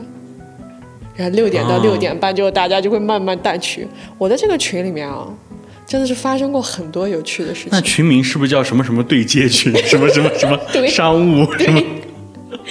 [1.16, 3.86] 然后六点到哦六点半就大家就会慢慢淡去。
[4.18, 5.28] 我在这个群里面啊，
[5.86, 7.92] 真的是发生过很多有趣的事情那情。
[7.92, 11.84] 群名是不是叫什么什么对接群，什么什么什么商务什么？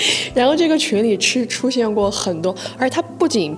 [0.34, 3.56] 然后这个群里是出现过很多，而且它不仅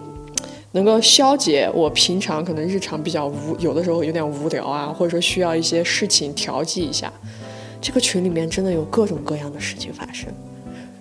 [0.72, 7.12] 能够消解我平常可能日常比较无，有的时候有点无聊啊，或者说需要一些事情调剂一下。
[7.81, 10.29] 这个群里面真的有各种各样的事情发生，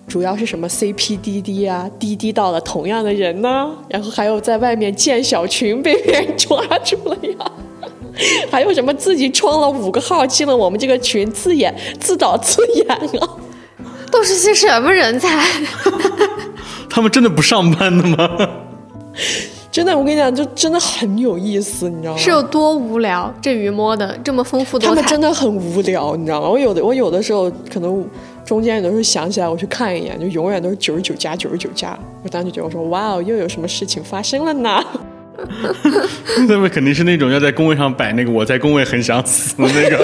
[0.08, 7.52] 主要是什么 CP 滴滴啊，滴滴到了同样的人呢，然后还有在外面建小群被别人抓住了呀。
[8.50, 13.36] 还有什么自己创了五个号进了我们这个群自演自导自演啊？
[14.10, 15.28] 都是些什么人才？
[16.90, 18.48] 他们真的不上班的吗？
[19.70, 22.18] 真的，我跟你讲，就真的很有意思，你知道吗？
[22.18, 23.32] 是有多无聊？
[23.40, 26.48] 这鱼摸的这么丰富多彩，他们真的很无聊，你知道吗？
[26.48, 28.04] 我有的我有的时候可能
[28.44, 31.96] 中间有的时候想起来，我去看一眼，就永远都是九十九加九十九加。
[32.24, 34.84] 我当时就觉得我说哇哦，又有什么事情发生了呢？
[36.48, 39.96] 他们肯定是那种要在工位上摆那个“我在工位很想死”的那个。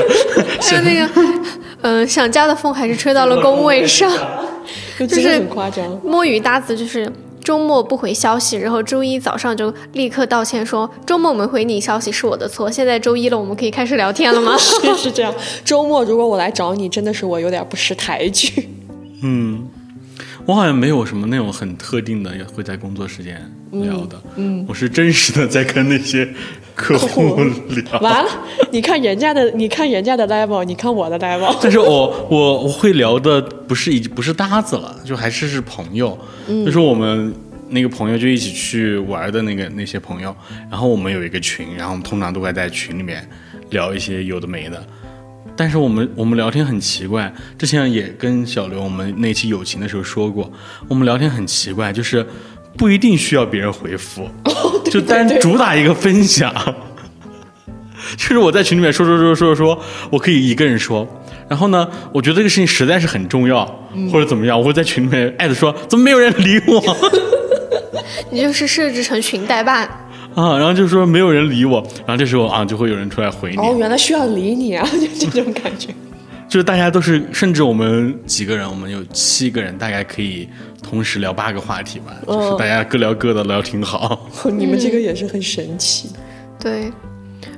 [0.62, 1.08] 还有那个，
[1.82, 4.10] 嗯、想家的风还是吹到了工位上。
[4.98, 5.86] 就是很夸张。
[6.02, 7.10] 摸鱼搭子就是
[7.44, 14.56] 周末不回消息，然后周一早上就立刻道歉说周末没回你消息是我的错，现在周一了，我们可以开始聊天了吗？
[14.58, 15.32] 是是这样，
[15.64, 18.68] 周末如果我来找你，真的是我有点不识抬举。
[19.22, 19.68] 嗯，
[20.46, 23.38] 我好像没有什么那种很特定的会在工作时间
[23.70, 24.20] 聊的。
[24.36, 26.26] 嗯，我是真实的在跟那些
[26.76, 28.00] 客户户聊。
[28.00, 28.30] 完了，
[28.70, 31.56] 你看人家的，你看人家的 level，你看我的 level。
[31.60, 37.34] 但是我我我会聊的不是已经不是搭子了，就还是是朋友，就是我们
[37.70, 40.36] 那个朋友就一起去玩的那个那些朋友，
[40.70, 43.26] 然后我们有一个群，然后我们通常都会在群里面
[43.70, 44.80] 聊一些有的没的。
[45.58, 50.52] 但是我们我们聊天很奇怪，之前也跟小刘我们那期友情的时候说过，
[50.86, 52.26] 我们聊天很奇怪，就是
[52.76, 54.28] 不一定需要别人回复，
[54.90, 56.52] 就单主打一个分享。
[58.16, 59.78] 就是我在群里面说说说说说，
[60.10, 61.06] 我可以一个人说。
[61.48, 63.64] 然后呢，我觉得这个事情实在是很重要，
[64.12, 66.82] 或者怎么样，我会在群里面艾特说，怎么没有人理我
[68.30, 69.86] 你就是设置成群代办，
[70.34, 70.58] 啊？
[70.58, 75.88] 然后就说没有人理我，然后这时候啊，就会有人出来回你，哦，原来需要理你啊，就这种感觉。
[76.56, 80.48] 就是大家都是，甚至我们几个人，我们有七个人，大概可以
[80.82, 84.26] 同时聊八个话题吧，就是大家各聊各的，聊挺好。
[84.50, 86.12] 你们这个也是很神奇。
[86.58, 86.90] 对，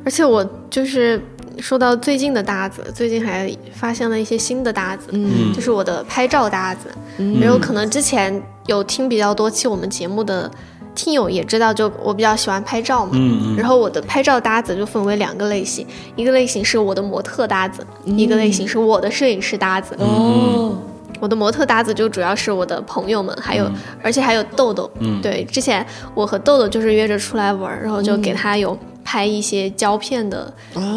[0.04, 1.22] 而且我就是
[1.60, 10.50] 说到最近的搭子，最近还发现了一些新的搭子，嗯，就是我的拍照搭子，嗯，然后可能之前有听比较多期我们节目的
[10.98, 13.56] 听友也知道，就我比较喜欢拍照嘛，嗯嗯。
[13.56, 20.76] 然后我的拍照搭子就分为两个类型，一个类型是我的模特搭子，一个类型是我的摄影师搭子，哦，
[21.20, 23.70] 我的模特搭子就主要是我的朋友们，还有、
[24.02, 24.90] 而且还有豆豆。
[24.98, 25.22] 嗯。
[25.22, 30.52] 对，之前我和豆豆就是约着出来玩儿，然后就给他有拍一些胶片的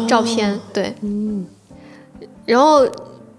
[0.08, 0.58] 照片。
[0.72, 1.46] 对，嗯，
[2.44, 2.84] 然后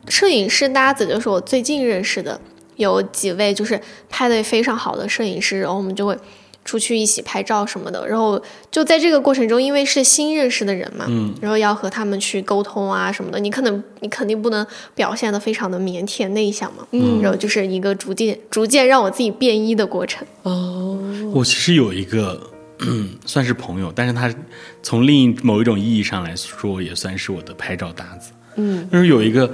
[0.08, 2.40] 摄影师搭子就是我最近认识的，
[2.78, 3.78] 有几位就是
[4.10, 6.18] 拍的非常好的摄影师，然后我们就会。
[6.66, 20.26] 出去一起拍照什么的，然后就在这个过程中，因为是新认识的人嘛，嗯然后要和他们去沟通啊什么的，你可能你肯定不能表现的非常的腼腆内向嘛，嗯，然后就是一个逐渐逐渐让我自己变一的过程。
[20.44, 20.98] 哦，
[21.34, 22.42] 我其实有一个
[23.26, 24.34] 算是朋友，但是他
[24.82, 28.32] 从另一某一种意义上来说，也算是我的拍照搭子。
[28.56, 29.50] 嗯，就是有一个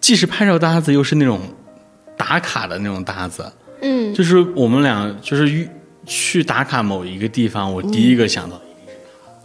[0.00, 1.40] 既是拍照搭子，又是那种
[2.16, 3.50] 打卡的那种搭子。
[3.80, 5.68] 嗯，就是我们俩就是遇
[6.08, 8.58] 去打卡某一个地方，我第一个想到，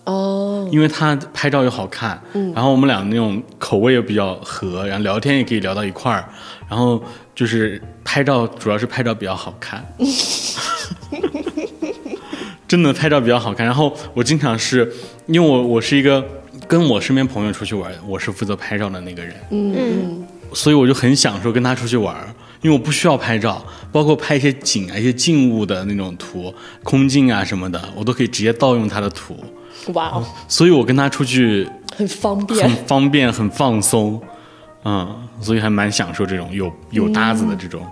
[0.05, 2.19] 哦，因为他拍照又好看，
[2.55, 6.29] 然后我们俩那种口味又比较合，然后聊天也可以聊到一块儿，
[6.69, 7.03] 然后
[7.35, 9.85] 就是拍照主要是拍照比较好看，
[12.65, 13.65] 真的拍照比较好看。
[13.65, 14.89] 然后我经常是
[15.27, 16.25] 因为我我是一个
[16.67, 20.23] 跟我身边朋友出去玩，我是负责拍照的那个人，嗯。
[20.55, 22.27] 所以我就很享受跟他出去玩儿，
[22.63, 29.37] 因为我不需要拍照，包括拍一些景啊、一些静物的那种图、空镜啊什么的，我都可以直接盗用他的图，
[29.93, 32.85] 哇哦，所以我跟他出去很方便很。
[32.85, 34.19] 方便、很放松，
[34.85, 37.85] 嗯，所以还蛮享受这种有有搭子的这种。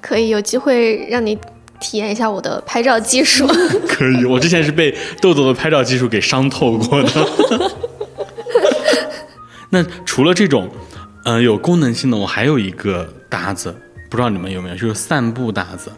[0.00, 1.36] 可以有机会让你
[1.78, 3.46] 体验一下我的拍照技术。
[3.86, 7.10] 可以，我之前是被豆豆的拍照技术给伤透过的。
[9.70, 10.70] 那除了这种，
[11.24, 13.74] 呃，有功能性的，我还有一个搭子，
[14.16, 15.92] 不知道你们有没有，就是散步搭子。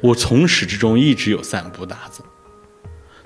[0.00, 2.22] 我从始至终一直有散步搭子，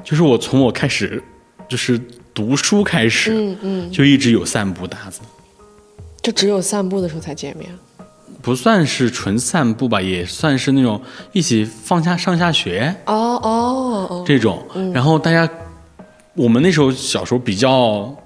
[0.03, 1.22] 就是我从我开始
[1.68, 2.00] 就是
[2.33, 5.20] 读书开始，嗯嗯，就一直有散步搭子，
[6.22, 7.68] 就只有散步的时候才见面。
[8.40, 15.46] 不算是纯散步吧，也算是那种一起放下上下学，哦哦哦，这种，然后大家，
[16.33, 18.16] 我们那时候小时候比较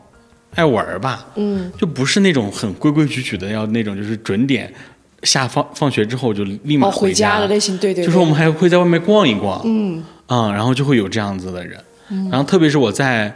[0.55, 4.73] 爱玩吧，嗯，就不是那种很规规矩矩的，要那种就是准点
[5.25, 7.41] 下放放学之后就立马哦，回家家。
[7.41, 10.05] 的类型，对对，就是我们还会在外面逛一逛，嗯。
[10.27, 11.79] 啊、然后就会有这样子的人，
[12.31, 13.31] 然后特别是我在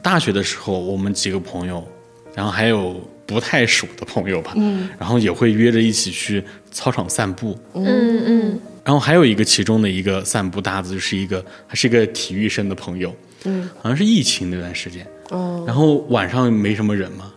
[0.00, 1.86] 大学的时候，我们几个朋友，
[2.34, 7.84] 然后还有不太熟的朋友吧，嗯，然后也会约着一起去操场散步，嗯
[8.26, 8.60] 嗯。
[8.82, 17.30] 然后还有一个其中的一个散步搭子，就是一个还是一个体育生的朋友，嗯，好像是疫情那段时间，哦，然后晚上没什么人嘛，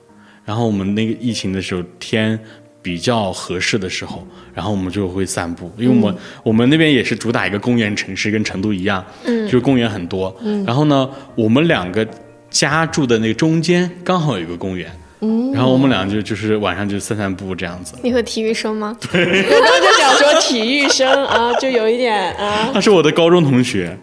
[0.45, 2.39] 然后我们那个疫情的时候天
[2.87, 12.07] 比较合适的时候，然后我们就会散步，因为我们、我们那边也是主打一个公园城市，跟成都一样，嗯就是公园很多，嗯然后呢，我们两个
[12.49, 14.89] 家住的那个中间刚好有一个公园。
[15.19, 17.95] 嗯，然后我们俩就就是晚上就散散步这样子。
[18.03, 18.95] 你和体育生吗？
[19.11, 23.97] 刚刚就想说体育生啊，就有一点啊，他是我的高中同学，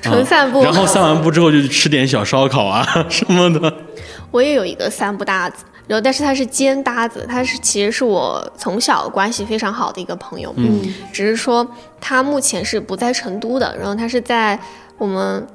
[0.00, 0.62] 纯散步。
[0.62, 3.70] 然后散完步之后就去吃点小烧烤啊什么的。
[4.30, 11.66] 我也有一个散步搭子，然后但是他是兼搭子，他是其实是我从小关系非常好的一个朋友，嗯，只是说
[12.00, 14.58] 他目前是不在成都的，然后他是在
[14.98, 15.46] 我们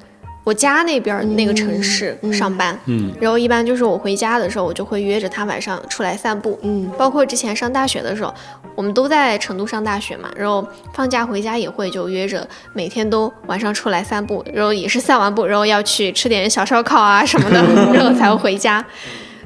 [0.44, 8.34] 我家那边儿那个城市上班，嗯，然后一般就是我回家的时候，我就会约着他晚上出来散步，嗯，包括之前上大学的时候，
[8.74, 17.62] 我们都在成都上大学嘛，然后放假回家也会就约着每天都晚上出来散步，然后也是散完步，然后要去吃点小烧烤啊什么的，
[17.94, 18.84] 然后才会回家。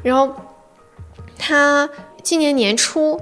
[0.02, 0.32] 然后
[1.38, 1.88] 他
[2.22, 3.20] 今年年初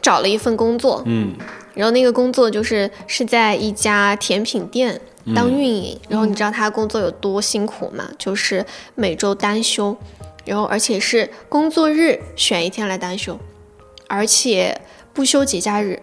[0.00, 1.34] 找了一份工作，嗯。
[1.74, 5.00] 然后那个工作就是是在一家甜品店
[5.32, 8.08] 当运营，然后你知道他工作有多辛苦吗？
[8.18, 8.66] 就是
[8.96, 9.96] 每周单休，
[10.44, 13.38] 然后而且是工作日选一天来单休，
[14.08, 14.80] 而且
[15.12, 16.02] 不休节假日。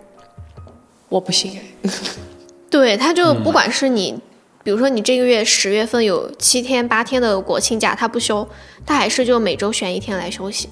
[1.10, 1.92] 我不信哎，
[2.72, 4.18] 对，他就不管是你，
[4.64, 8.48] 比如说你这个月十月份有七天八天的国庆假，他不休，
[8.86, 10.70] 他还是就每周选一天来休息，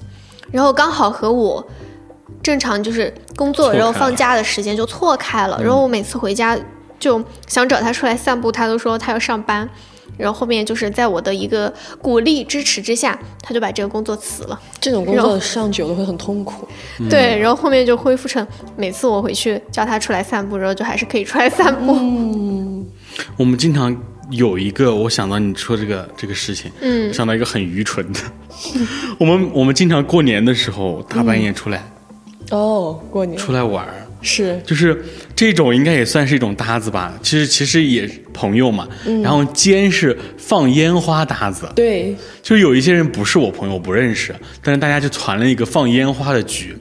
[0.54, 1.66] 然后刚好和我
[2.40, 6.56] 正常就是工作然后放假的时间就错开了，然后我每次回家
[7.00, 9.68] 就想找他出来散步，他都说他要上班。
[10.16, 14.60] 然后后面就是在我的一个鼓励支持之下，他就把这个工作辞了。
[14.80, 16.68] 这种工作上久了会很痛苦。
[17.10, 21.96] 对，然后后面就恢复成每次我回去叫他出来散步，然后就还是可以出来散步。
[21.98, 22.86] 嗯
[23.36, 23.96] 我们经常
[24.30, 27.12] 有一个，我想到你说这个这个事情，嗯。
[27.12, 28.20] 想到一个很愚蠢的，
[29.18, 31.84] 我们我们经常过年的时候大半夜出来、
[32.50, 33.38] 哦，过年。
[33.38, 34.60] 出来玩儿，是。
[34.64, 35.04] 就是
[35.36, 37.12] 这种应该也算是一种搭子吧。
[37.22, 38.88] 其实其实也朋友嘛，
[39.22, 46.76] 然后兼是放烟花搭子，对，就有一些人不是我朋友，我不认识，但是大家就传了一个放烟花的局，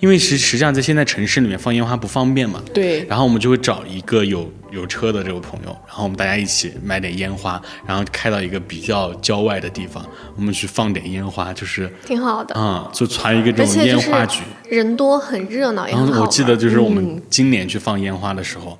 [0.00, 10.04] 因为实实际上在现在城市里面放烟花不方便嘛，对然后我们就会找一个有有车的这个朋友，然后我们大家一起买点烟花，然后开到一个比较郊外的地方，
[10.36, 14.42] 我们去放点烟花，就是挺好的，啊、就传一个这种烟花局。
[14.68, 15.96] 人多很热闹，然。
[15.96, 18.78] 后我记得就是我们今年去放烟花的时候，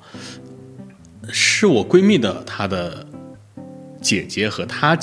[1.31, 3.05] 是我闺蜜的她的
[4.01, 4.97] 姐姐和她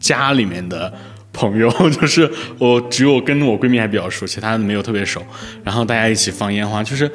[0.00, 0.92] 家里面的
[1.34, 5.20] 朋友， 就是我只有跟我闺蜜还比较熟，其他的没有特别熟。
[5.62, 7.10] 然后大家一起放烟花，就是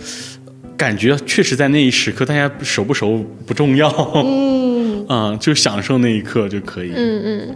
[0.78, 3.90] 感觉确实在那一时刻，大家熟不熟不重要，
[4.24, 6.92] 嗯 嗯，就享受那一刻就可以。
[6.96, 7.56] 嗯嗯。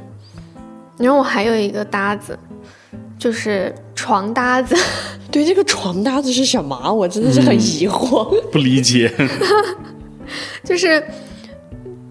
[0.98, 2.38] 然后我还有一个搭子，
[3.20, 4.76] 就是床搭子，
[5.32, 6.92] 对，这个床搭子是什么啊？
[6.92, 8.42] 我真的是很疑惑。
[8.52, 9.12] 不理解。
[10.64, 11.04] 就是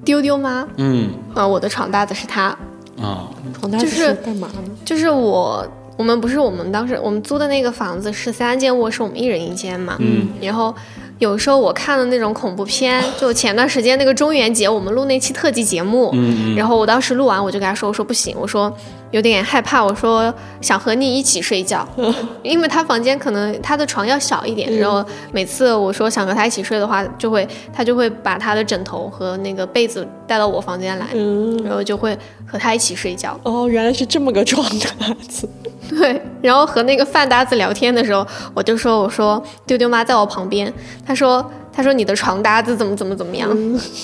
[0.04, 2.56] 丢丢妈，嗯啊、我的床搭子是她，
[3.00, 3.30] 啊，
[3.78, 4.70] 就是是干嘛呢？
[4.84, 5.66] 就是我。
[5.98, 9.94] 我们不是我们当时我们租的那个房子是三间卧室，我们一人一间嘛。
[10.00, 10.26] 嗯。
[10.40, 10.74] 然后
[11.22, 18.70] 有时候我看的那种恐怖片， 就前段时间那个中元节，我们录那期特辑节目，嗯嗯然后我当时录完，我就跟他说：“我说不行，我说
[19.12, 21.86] 有点害怕，我说想和你一起睡觉，
[22.42, 33.38] 因为他房间可能他的床要小一点，然后每次我说想和他一起睡的话，就会他就会把他的枕头和那个被子带到我房间来，嗯，然后就会和他一起睡觉。
[33.44, 35.48] 哦，原来是这么个床搭子。
[35.98, 40.72] 对，然后和那个饭搭子聊天的时候，我就说我说丢丢妈在我旁边，
[41.04, 43.50] 他说他说你的床搭子怎么怎么怎么样，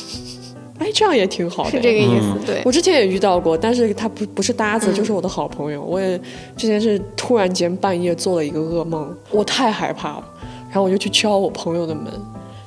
[0.78, 1.70] 哎，这样也挺好的。
[1.70, 2.62] 是这个意思，嗯对。
[2.64, 5.82] 我之前也遇到过，但是他不不是搭子，就是我的好朋友。
[5.82, 6.16] 我也
[6.56, 10.24] 之前是突然间半夜做了一个噩梦，我太害怕了，
[10.68, 12.12] 然后我就去敲我朋友的门。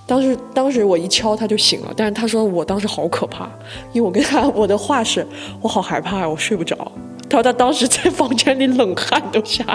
[0.05, 3.49] 当时当时我一敲他就醒了，但是他说我当时好可怕，
[3.93, 5.26] 因为我跟他我的话是
[5.61, 6.91] 我好害怕，我睡不着。
[7.32, 9.73] 他说他当时在房间里冷汗都下来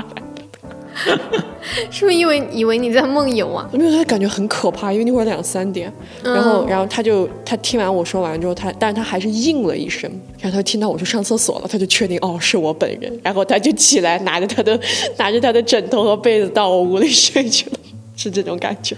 [1.15, 1.23] 了，
[1.91, 3.69] 是不是因为以为你在梦游啊？
[3.73, 5.93] 没有他感觉很可怕，因为那会儿两三点，
[6.23, 14.79] 然后然后他就他听完我说完之后，他但是他还是应了一声，然后他听到我去上厕所了，他就确定哦是我本人，然后他就起来拿着他的
[15.17, 17.79] 拿着他的枕头和被子到我屋里睡去了，
[18.17, 18.95] 是这种感觉。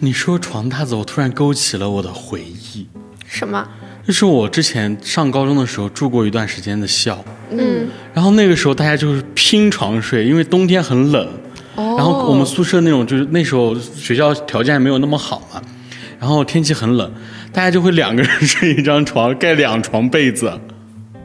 [0.00, 2.86] 你说床榻子，我突然勾起了我的回忆，
[3.26, 3.68] 什么？
[4.06, 11.26] 就是我之前上高中的时候住过一段时间的校，嗯，然后那个时候大家就是拼床睡，因为冬天很冷，
[11.74, 15.60] 哦然后我们宿舍那种就是那时候学校条件还没有那么好嘛，
[16.18, 17.12] 然后天气很冷，
[17.52, 20.52] 大家就会两个人睡一张床，盖两床被子。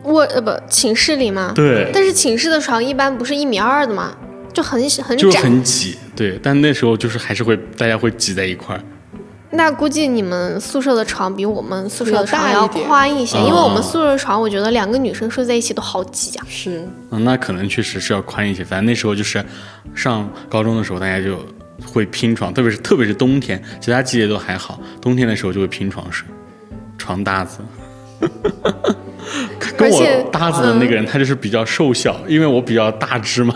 [0.03, 1.51] 卧呃不寝室里吗？
[1.55, 4.15] 对但是寝室的床一般不是一米二的吗？
[4.53, 5.32] 就很小很就。
[5.32, 8.82] 很挤，对，但那时候就是还是会大家会挤在一块儿，
[9.56, 16.45] 那估计你们宿舍的床比我们宿舍的床要宽一些，哦因为我们宿舍的床，我觉得两个女生睡在一起都好挤啊。
[16.47, 18.64] 是，嗯，那可能确实是要宽一些。
[18.64, 19.43] 反正那时候就是
[19.93, 21.39] 上高中的时候，大家就
[21.86, 26.28] 会拼床，特别是特别是冬天，其他季节都还好，冬天的时候就会拼床睡，
[26.97, 27.60] 床搭子。
[29.78, 33.53] 跟 而且我搭子的那个人，他就是比较瘦小，因为我比较大只嘛，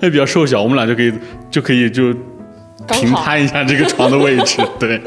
[0.00, 1.12] 他 比较瘦小，我们俩就可以
[1.50, 2.14] 就可以就
[2.96, 5.00] 平摊一下这个床的位置， 对，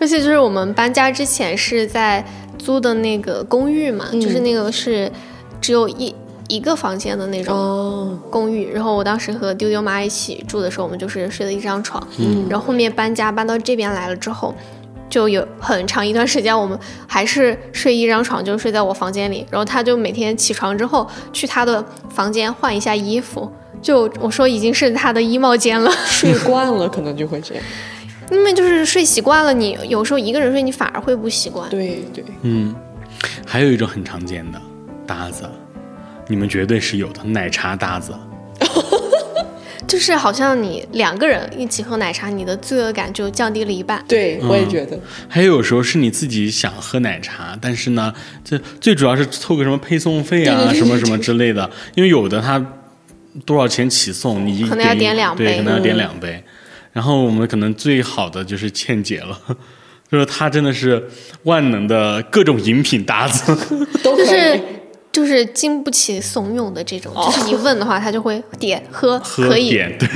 [0.00, 2.24] 而且就是我们搬家之前是在
[2.58, 5.10] 租的那个公寓嘛，就是那个是
[5.60, 6.14] 只有一
[6.48, 8.70] 一个房间的那种哦，公寓。
[8.72, 12.04] 然后我当时和丢丢妈一起住的时候，我们就是睡了一张床。
[12.48, 14.54] 然后后面搬家搬到这边来了之后。
[15.08, 19.44] 就有很长一段时间，我们还是睡一张床，就睡在我房间里。
[19.50, 23.50] 然后他就每天起床之后去他的房间换一下衣服，
[23.82, 25.90] 就我说已经是他的衣帽间了。
[26.06, 27.64] 睡惯了可能就会这样。
[28.30, 31.68] 因为就是睡习惯了，你有时候一个人睡，你反而会不习惯。
[31.68, 32.74] 对对，嗯，
[33.44, 34.62] 还有一种很常见的
[35.04, 35.42] 搭子，
[36.28, 38.14] 你们绝对是有的，奶茶搭子。
[39.88, 44.04] 就是好像你两个人一起喝奶茶，你的罪恶感就降低了一半。
[44.06, 44.96] 对我也觉得，
[45.28, 48.14] 还有时候是你自己想喝奶茶，但是呢，
[48.44, 51.68] 这最主要是凑个什么配送费啊，对对对什么什么之类的。
[51.96, 52.64] 因为有的它
[53.44, 56.42] 多少钱起送，你一可能要，点两杯可能要点嗯两杯。
[56.92, 59.38] 然后我们可能最好的就是倩姐了，
[60.10, 61.08] 就是她真的是
[61.44, 63.56] 万能的各种饮品搭子。
[64.02, 64.60] 就是
[65.12, 69.70] 就是经不起怂恿的这种，就是你问的话，她就会点喝， 喝可以。
[69.70, 70.08] 点对，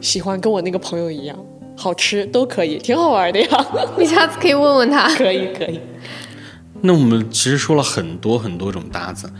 [0.00, 1.38] 喜欢跟我那个朋友一样，
[1.76, 3.66] 好吃都可以，挺好玩的呀。
[3.98, 5.08] 你下次可以问问他。
[5.14, 5.80] 可以可以，
[6.82, 9.30] 那我们其实说了很多很多种搭子，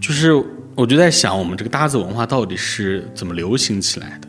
[0.00, 0.32] 就是
[0.80, 4.28] 我就在想，我们这个搭子文化到底是怎么流行起来的？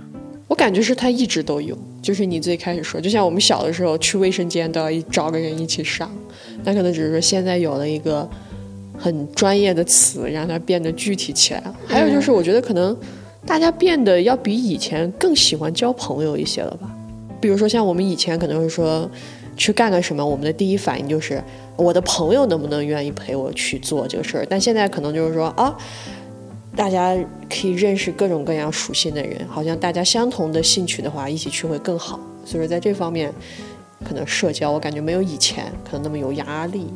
[0.49, 6.12] 我感觉是他一直都有，就是你最开始说，就像我们小的时候去卫生间都要一找个人一起上，
[6.66, 8.30] 那可能只是说现在有了一个
[8.99, 11.74] 很专业的词，让它变得具体起来了。
[11.88, 12.93] 还有就是，我觉得可能
[13.45, 16.93] 大家变得要比以前更喜欢交朋友一些了吧。
[17.39, 19.10] 比如说像我们以前可能会说
[19.56, 21.41] 去干个什么，我们的第一反应就是
[21.78, 25.74] 我的朋友能不能愿意陪我去做这个事儿，但现在可能就是说啊。
[26.76, 27.16] 大家
[27.50, 32.20] 可以认识各种各样属性的人，好像大家相同的兴趣的话，一起去会更好。
[32.46, 33.32] 所以说，在这方面，
[34.04, 36.88] 可能社交我感觉没有以前可能那么有压力。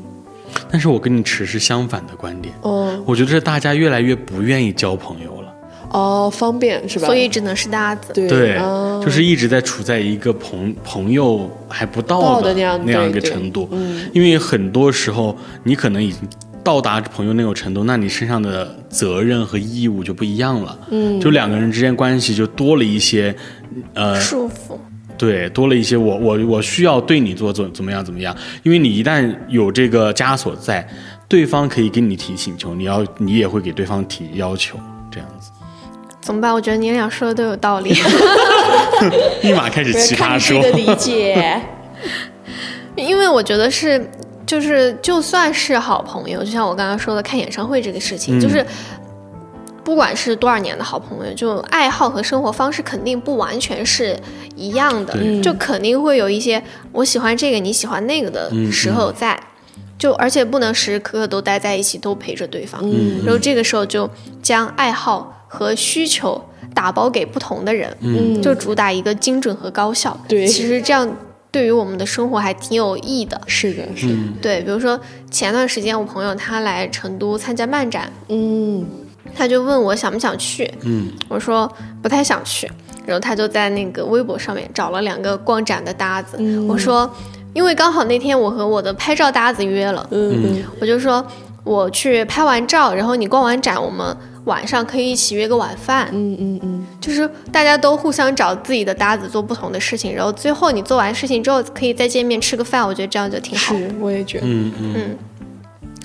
[0.72, 5.54] 但是我跟你持是相反的观点，哦我觉得是大家越来越不愿意交朋友了。
[5.92, 7.06] 哦，方便是吧？
[7.06, 8.12] 所以只能是搭子。
[8.14, 13.68] 对对，哦就是一直在处在一个朋朋友还不到的到的那样那样一个程度。
[13.72, 16.22] 嗯因为很多时候你可能已经
[16.66, 20.78] 到达朋友那种程度，那你身上的责任和义务就不一样了。
[20.90, 23.34] 嗯，就两个人之间关系就多了一些，
[23.94, 24.78] 呃，束缚。
[25.16, 30.86] 对，多了一些我我我需要对你做怎怎么样怎么样，因为你一旦有这个枷锁在，
[31.30, 34.78] 对方可以给你提请求，你要你也会给对方提要求，
[35.12, 35.52] 这样子，
[36.20, 36.52] 怎么办？
[36.52, 37.94] 我觉得你俩说的都有道理。
[39.44, 40.64] 立马开始奇葩说你。
[40.64, 41.62] 的理解。
[42.98, 44.10] 因为我觉得是，
[44.46, 48.40] 就是就算是好朋友，就像我刚刚说的看演唱会这个事情，嗯。
[48.40, 48.66] 就是
[49.84, 54.18] 不管是多少年的好朋友，就爱好和生活方式肯定不完全是
[54.56, 59.40] 一样的，就肯定会有一些我喜欢这个，你喜欢那个的嗯时候在。
[59.98, 62.82] 就而且不能时时刻刻都待在一起，都陪着对方。
[62.84, 63.24] 嗯。
[63.24, 64.10] 然后这个时候就
[64.42, 66.40] 将爱好和需求
[66.74, 68.42] 打包给不同的人，嗯。
[68.42, 70.16] 就主打一个精准和高效。
[70.28, 70.46] 对。
[70.46, 71.10] 其实这样
[71.56, 73.40] 对于我们的生活还挺有益的。
[73.48, 75.00] 是的，是的，对，比如说
[75.32, 78.86] 前段时间我朋友他来成都参加漫展，嗯。
[79.34, 81.10] 他就问我想不想去，嗯。
[81.30, 82.70] 我说不太想去，
[83.06, 86.38] 然后他就在那个微博上面找了两个逛展的搭子，
[86.68, 87.10] 我说
[87.54, 90.62] 因为刚好那天我和我的拍照搭子约了，嗯。
[90.82, 91.26] 我就说
[91.64, 96.75] 我去拍完照，然后你逛完展，我们晚上可以一起约个晚饭，嗯嗯嗯，
[97.06, 103.74] 就是大家都互相找自己的搭子做不同的事情，然后最后你做完事情之后可以再见面吃个饭，我觉得这样就挺好。
[103.76, 103.80] 的。
[103.80, 104.94] 是，我也觉得，嗯嗯。
[104.96, 105.18] 嗯，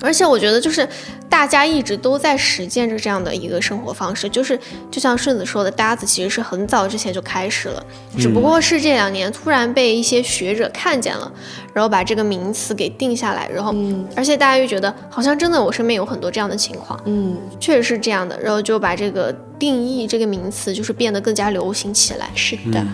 [0.03, 0.87] 而且我觉得就是
[1.31, 4.59] 大家一直都在实践着这样的一个生活方式，就是
[4.91, 7.81] 就像顺子说的，搭子其实是很早之前就开始了，
[8.19, 11.31] 只不过是这两年突然被一些学者看见了，
[11.73, 14.05] 然后把这个名词给定下来，然后、嗯。
[14.13, 22.29] 而且大家又觉得好像真的我身边有很多这样的情况，嗯，确实是这样的，然后就把这个定义这个名词就是变得更加流行起来。
[22.35, 22.85] 是的，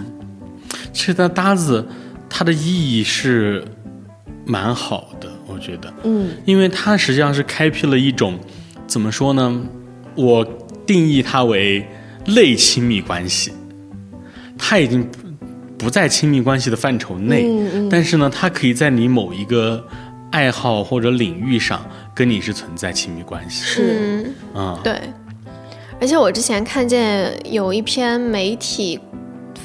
[0.94, 1.84] 其实它搭子
[2.30, 3.66] 它的意义是
[4.46, 5.28] 蛮好的，
[5.58, 6.30] 我觉得，嗯。
[6.46, 8.38] 因为它实际上是开辟了一种
[8.86, 9.64] 怎么说呢？
[10.16, 10.46] 我
[10.86, 11.86] 定义它为
[12.28, 13.52] 类亲密关系，
[14.58, 15.04] 它已经
[15.78, 19.84] 不不在亲密关系的范畴内，嗯但是呢，它可以在你某一个
[20.32, 21.84] 爱好或者领域上
[22.14, 23.64] 跟你是存在亲密关系。
[23.64, 24.80] 是，嗯，啊。
[24.84, 25.00] 对，
[26.02, 29.00] 而且我之前看见有一篇媒体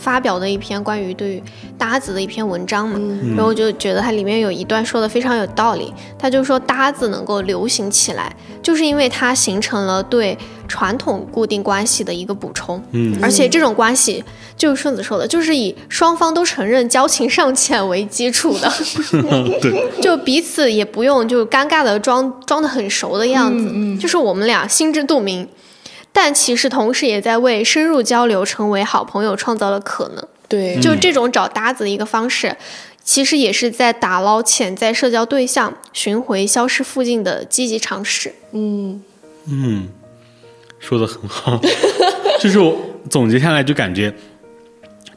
[0.02, 1.42] 发表的一篇关于对于
[1.78, 2.98] 搭子的一篇文章嘛，
[3.36, 5.94] 然后我就觉得它里面有一段说的非常有道理。
[6.18, 10.36] 他就说搭子能够流行起来，就是因为它形成了对
[10.66, 13.16] 传统固定关系的一个补充，嗯。
[13.22, 14.22] 而且这种关系
[14.56, 18.72] 就是顺子说的，就是以双方都承认交情尚浅为基础的。
[19.62, 25.48] 对，就彼此也不用就尴尬的装装的很熟的样子，就是我们俩心知肚明，
[26.12, 30.28] 但其实同时也在为深入交流、成为好朋友创造了可能。
[30.48, 32.54] 对，就这种找搭子的一个方式，
[33.02, 38.34] 其实也是在打捞潜在社交对象、寻回消失附近的积极尝试。
[38.52, 39.02] 嗯
[39.46, 39.88] 嗯，
[40.78, 41.58] 说的很好，
[42.38, 42.76] 就是我
[43.08, 44.12] 总结下来就感觉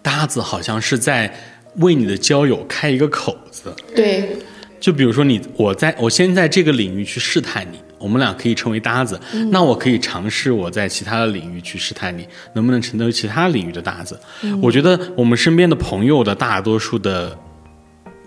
[0.02, 1.32] 搭子好像是在
[1.80, 3.76] 为你的交友开一个口子。
[3.94, 4.38] 对，
[4.80, 9.20] 就比如说你，我在我先在这个领域去试探你，我们俩可以成为搭子。
[9.52, 14.20] 那我可以尝试我在其他的领域去试探你，能不能成为其他领域的搭子。
[14.62, 17.38] 我觉得我们身边的朋友的大多数的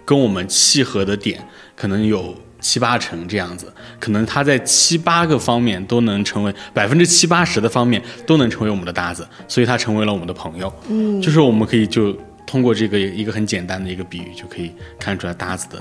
[0.04, 1.46] 跟我们契合的点，
[1.76, 10.72] 可能有七八成这样子，可能他在七八个方面都能成为百分之七八十的方面都能成为我们的搭子，所以他成为了我们的朋友。
[10.88, 12.16] 嗯，就是我们可以就
[12.46, 15.80] 通过这个一个很简单的一个比喻，就可以看出来搭子的。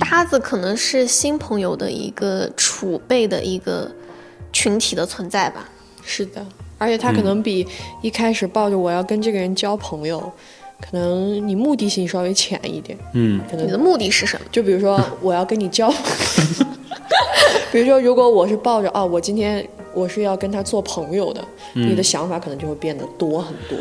[0.00, 3.90] 搭子可能是新朋友的一个储备的一个
[4.52, 5.68] 群体的存在吧。
[6.04, 6.44] 是的，
[6.78, 7.66] 而且他可能比
[8.02, 10.20] 一开始抱着我要跟这个人交朋友，
[10.80, 14.46] 可能你目的性稍微浅一点，嗯可能你的目的是什么？
[14.50, 15.92] 就比如说我要跟你交，
[17.70, 23.78] 比如说如果我是抱着啊，我今天我是要跟他做朋友的，你的想法可能就会变得多很多。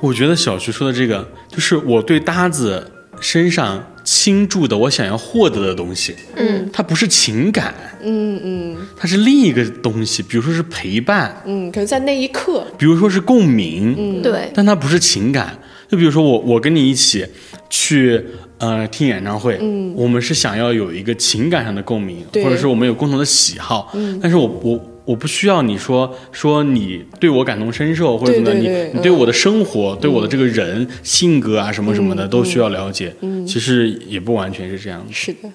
[0.00, 2.88] 我觉得小徐说的这个，就是我对搭子
[3.22, 8.76] 身上倾注的我想要获得的东西，嗯，它不是情感，嗯嗯。
[8.96, 14.20] 它是另一个东西，比如说是陪伴，嗯，可能在那一刻，比如说是共鸣，嗯。
[14.20, 15.56] 对，但它不是情感。
[15.88, 17.24] 就比如说我我跟你一起
[17.70, 18.20] 去
[18.58, 24.91] 呃听演唱会，嗯，我们是想要有一个情感上的共鸣，或者是我们有共同的喜好，嗯，但是我我。
[25.04, 33.14] 我不需要你说说你对我感同身受或者怎么你你对我的生活、对我的这个人、性格啊什么什么的、都需要了解。
[33.20, 35.12] 嗯，其实也不完全是这样的。
[35.12, 35.50] 是的，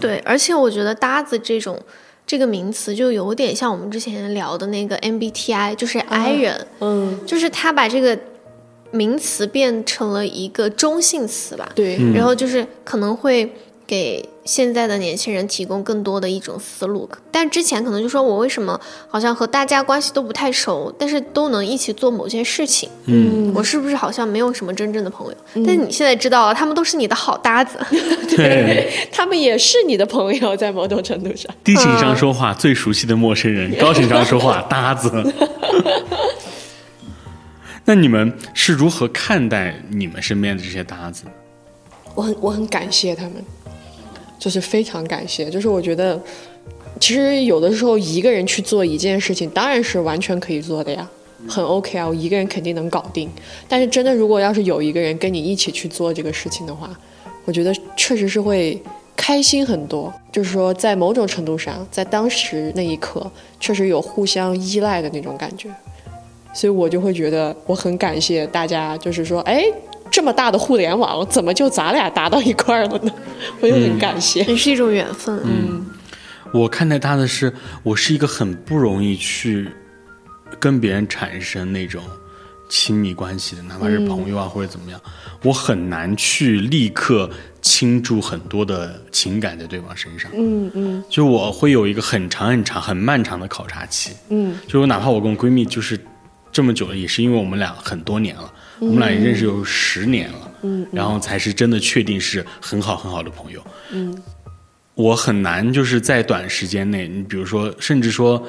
[0.00, 1.80] 对，而且我觉得搭子这种
[2.24, 8.16] 这个名词就有点像我们之前聊的那个 MBTI，就是 I 人，嗯，就是他把这个
[8.92, 11.72] 名词变成了一个中性词吧。
[11.74, 12.12] 对，嗯。
[12.12, 13.50] 然后就是可能会
[13.86, 17.08] 给现在的年轻人提供更多的一种思路。
[17.30, 18.78] 但之前可能就说我为什么
[19.08, 25.64] 好像和大家关系都不太熟，但是都能一起做某件事情，嗯，我是不是好像没有什么真正的朋友？
[25.66, 27.78] 但你现在知道了，他们都是你的好搭子。
[28.36, 31.52] 对， 他们也是你的朋友，在某种程度上。
[31.64, 35.10] 低情商说话最熟悉的陌生人， 高情商说话搭子。
[37.84, 41.24] 那你们是如何看待你们身边的这些搭子？
[42.14, 43.44] 我很我很感谢他们，
[44.42, 45.48] 就是非常感谢。
[45.48, 46.20] 就是我觉得，
[46.98, 51.08] 其实有的时候一个人去做一件事情，当然是完全可以做的呀，
[51.46, 53.30] 很 OK 啊，我一个人肯定能搞定。
[53.68, 56.90] 但是真的，如果要是有一个人跟你一起去做这个事情的话，
[57.44, 58.82] 我觉得确实是会
[59.14, 60.12] 开心很多。
[60.32, 63.30] 就是说，在某种程度上，在当时那一刻，
[63.60, 65.68] 确实有互相依赖的那种感觉。
[66.54, 69.64] 所以我就会觉得我很感谢大家，就是说，哎，
[70.12, 73.10] 这么大的互联网，怎么就咱俩搭到一块儿了呢？
[73.60, 74.44] 我就很感谢。
[74.44, 75.40] 也是一种缘分。
[75.44, 75.84] 嗯
[76.52, 77.50] 我看待他的是，
[77.82, 79.66] 我是一个很不容易去
[80.60, 82.02] 跟别人产生那种
[82.68, 85.00] 亲密关系的，哪怕是朋友啊、或者怎么样，
[85.42, 87.30] 我很难去立刻
[87.62, 90.30] 倾注很多的情感在对方身上。
[90.34, 94.14] 嗯嗯就我会有一个很长很长很漫长的考察期。
[94.28, 95.98] 嗯就我哪怕我跟我闺蜜就是
[96.52, 103.64] 这么久了，也是因为我们俩很多年了，我们俩也认识有十年了，嗯然后才是真的确定是很好很好的朋友。
[103.92, 104.16] 嗯
[104.94, 108.46] 我很难就是在短时间内，你比如说，甚至说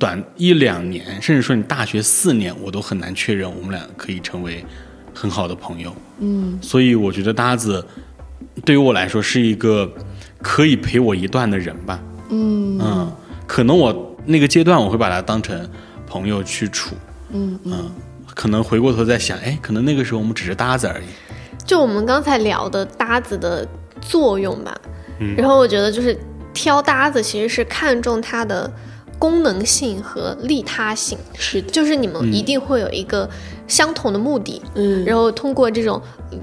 [0.00, 4.64] 短一两年，甚至说你大学四年，我都很难确认我们俩可以成为
[5.14, 5.94] 很好的朋友。
[6.18, 7.86] 嗯所以我觉得搭子
[8.64, 9.88] 对于我来说是一个
[10.42, 12.02] 可以陪我一段的人吧。
[12.30, 13.12] 嗯嗯，
[13.46, 15.70] 可能我那个阶段我会把他当成
[16.04, 16.96] 朋友去处。
[17.30, 17.90] 嗯嗯，
[18.36, 21.06] 可能回过头再想，哎，可能那个时候我们只是搭子而已。
[21.64, 23.66] 就我们刚才聊的搭子的
[24.02, 24.78] 作用吧，
[25.18, 26.16] 嗯然后我觉得就是
[26.52, 28.70] 挑搭子其实是看重它的
[29.18, 33.28] 功能性和利他性，是的，就是你们一定会有一个
[33.66, 36.38] 相同的目的，嗯然后通过这种嗯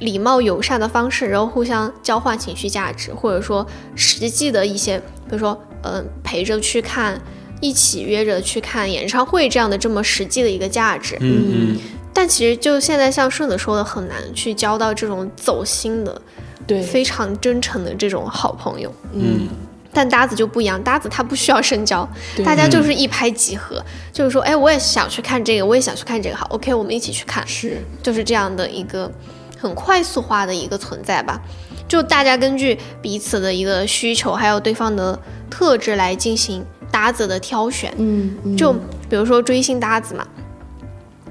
[0.00, 3.64] 礼貌友善的方式，然后互相交换情绪价值，或者说
[3.94, 7.20] 实际的一些，比如说嗯、呃陪着去看。
[7.64, 11.76] 一起约着去看演唱会，这样的这么实际的一个价值，嗯嗯，
[12.12, 16.20] 但其实就现在像顺子说的，很难去交到这种走心的、
[16.66, 18.92] 对，非常真诚的这种好朋友。
[19.14, 19.48] 嗯。
[19.96, 22.06] 但搭子就不一样，搭子他不需要深交，
[22.44, 23.80] 大家就是一拍即合，
[24.12, 27.80] 就是说，哎，我也想去看这个，我也想去看这个，好，OK，我们一起去看，是。
[28.02, 29.08] 就是这样的一个
[29.56, 31.40] 很快速化的一个存在吧。
[31.86, 35.16] 就大家根据彼此的一个需求，还有对方的
[35.48, 37.92] 特质来进行搭子的挑选。
[37.98, 38.72] 嗯嗯就
[39.08, 40.24] 比如说追星搭子嘛，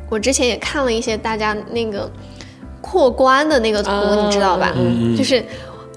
[0.10, 2.12] 我之前也看了一些大家那个
[2.82, 4.74] 过关的那个图，啊你知道吧？
[5.18, 5.42] 就是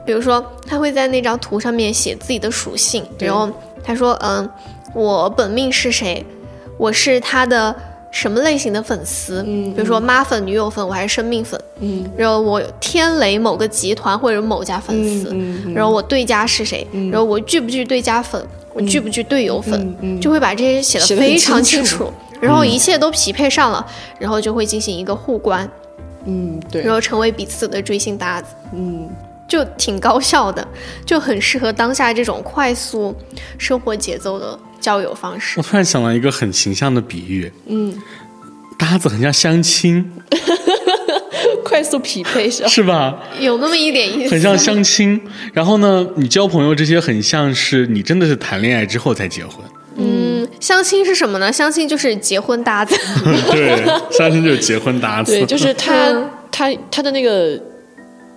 [0.06, 3.50] 比如说他会在那张图上面写自己的属性，然后
[3.82, 4.48] 他说：“嗯，
[4.94, 6.24] 我本命是谁？
[6.78, 7.74] 我是他的
[8.10, 9.42] 什么类型的粉丝？
[9.46, 11.60] 嗯比如说妈粉、女友粉，我还是生命粉。
[11.80, 18.42] 嗯然后我天雷某个集团或者某家粉丝，嗯嗯然后我对家是谁，然后我聚不聚对家粉，
[18.76, 23.84] 我聚不聚队友粉，就会把这些写的非常清楚清楚，然后一切都匹配上了，
[24.18, 25.68] 然后就会进行一个互关，
[26.26, 28.48] 嗯对然后成为彼此的追星搭子。
[28.72, 29.08] 嗯
[29.48, 30.66] 就挺高效的，
[31.04, 33.14] 就很适合当下这种快速
[33.58, 35.62] 生活节奏的交友方式我。
[35.62, 37.96] 突然想到一个很形象的比喻，嗯，
[38.76, 40.12] 搭子很像相亲，
[41.66, 42.68] 快速匹配是吧？
[42.70, 43.22] 是吧？
[43.40, 45.20] 有那么一点意思，很像相亲。
[45.52, 49.64] 然后呢，你交朋友这些很像是你真的是谈恋爱之后才结婚。
[49.96, 51.50] 嗯，相亲是什么呢？
[51.50, 52.94] 相亲就是结婚搭子。
[53.50, 55.32] 对，相亲就是结婚搭子。
[55.32, 57.58] 对，就是他嗯他他的那个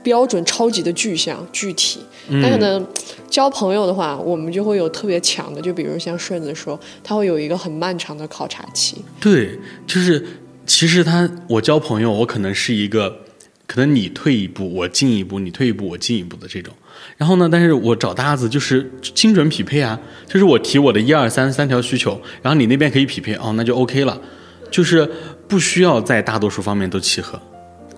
[0.02, 2.00] 标准超级的具象具体。
[2.32, 2.86] 嗯但可能
[3.28, 9.04] 交朋友的话，我们就会有特别强的，就比如像顺子说，他会有一个很漫长的考察期。
[9.20, 9.58] 对，
[9.88, 10.24] 就是
[10.70, 13.22] 其实他我交朋友，我可能是一个，
[13.66, 16.72] 可能你退一步我进一步，你退一步我进一步的这种。
[17.18, 24.22] 然后呢，但是我找搭子就是精准匹配啊，就是我提我的一二三三条需求，然后你那边可以匹配，哦，那就 OK 了，
[24.70, 25.10] 就是
[25.48, 27.42] 不需要在大多数方面都契合。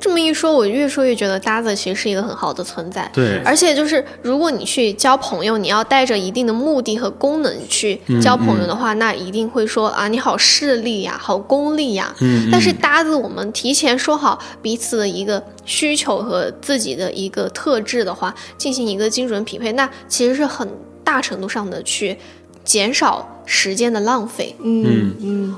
[0.01, 3.09] 这么一说，我越说越觉得搭子其实是一个很好的存在。
[3.13, 12.13] 对而且就是如果你去交朋友，你要带着一定的目的和功能去交朋友的话，那一定会说啊，你好势利呀，好功利呀。
[12.19, 20.67] 嗯，但是搭子，我们提前说好彼此的一个需求和自己的一个特质的话，进行一个精准匹配，那其实是很
[21.03, 22.17] 大程度上的去
[22.63, 24.55] 减少时间的浪费。
[24.63, 25.55] 嗯嗯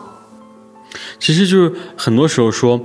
[1.17, 2.79] 其实就是很多时候说，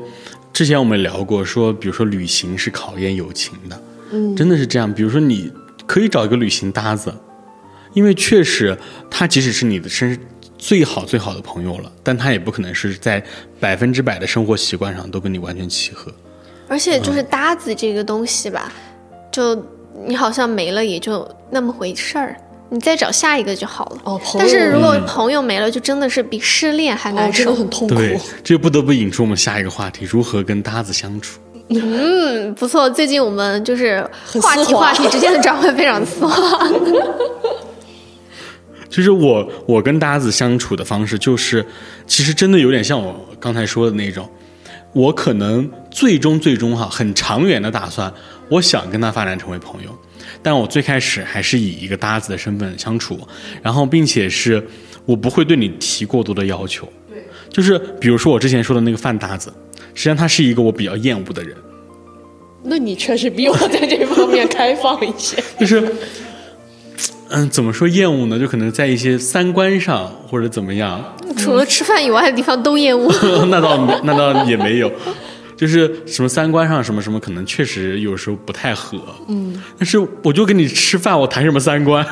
[0.59, 3.81] 之前我们聊过说，比如说旅行是考验友情的，
[4.11, 4.93] 嗯真的是这样。
[4.93, 5.53] 比如说你
[5.87, 7.15] 可以找一个旅行搭子，
[7.93, 8.77] 因为确实
[9.09, 10.19] 他即使是你的身
[10.59, 13.23] 最好最好的朋友了，但他也不可能是在
[13.61, 16.13] 百分之百的生活习惯上都跟你完全契合。
[16.67, 18.73] 而且就是搭子这个东西吧，
[19.31, 19.65] 就
[20.09, 22.37] 你好像没了也就那么回事儿，
[22.71, 23.99] 你再找下一个就好了。
[24.05, 27.45] 哦，朋友但是如果朋友没了，就真的是比失恋还哦难受。
[27.45, 27.95] 真的很痛苦。
[27.95, 31.41] 对，这就不得不引出我们下一个话题：如何跟搭子相处。
[31.71, 34.03] 嗯，不错，最近我们就是
[34.41, 36.67] 话题话题之间的转换非常丝滑。
[38.89, 41.65] 就是我我跟搭子相处的方式，就是
[42.07, 44.27] 其实真的有点像我刚才说的那种，
[44.95, 48.11] 我可能最终最终哈很长远的打算，
[48.49, 49.91] 我想跟他发展成为朋友，
[50.43, 53.19] 但我最开始还是以一个搭子的身份相处，
[53.63, 54.65] 然后并且是
[55.05, 59.53] 我不会对你提过多的要求，对，就是比如说我之前说的那个饭搭子，
[59.95, 61.57] 实际上他是一个我比较厌恶的人，
[62.63, 65.43] 那你确实比我在这方面开放一些。
[65.59, 65.83] 就是，
[67.31, 68.39] 嗯，怎么说厌恶呢？
[68.39, 71.03] 就可能在一些三观上或者怎么样，
[71.37, 73.13] 除了吃饭以外的地方都厌恶。
[73.51, 74.91] 那倒没那倒也没有，
[75.59, 78.97] 就是什么三观上什么什么，可能确实有时候不太合。
[79.29, 82.07] 嗯，但是我就跟你吃饭，我谈什么三观？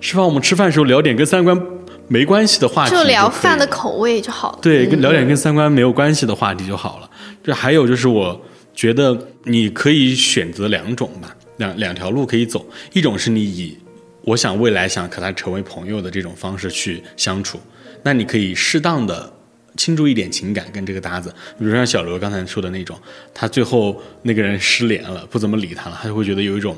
[0.00, 1.60] 吃饭我们吃饭的时候聊点跟三观
[2.08, 4.58] 没关系的话题，就聊饭的口味就好了。
[4.62, 7.10] 对，跟聊点跟三观没有关系的话题就好了。
[7.44, 8.40] 这还有就是，我
[8.74, 12.66] 觉得你可以选择两种吧，两两条路可以走。
[12.94, 13.76] 一种是你以
[14.22, 17.60] 我想未来想和他成为朋友的这种方式去相处，
[18.02, 19.30] 那你可以适当的
[19.78, 22.94] 倾注一点情感跟这个搭子，比如说像小刘刚才说的那种，
[23.32, 26.76] 他最后那个人失联了，不怎么理他了，他就会觉得有一种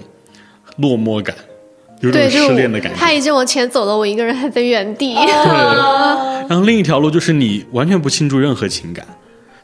[0.76, 1.34] 落寞感，
[2.00, 2.98] 有一种失恋的感觉。
[2.98, 5.14] 他已经往前走了，我一个人还在原地。
[5.14, 9.04] 对，然后另一条路就是你完全不倾注任何情感，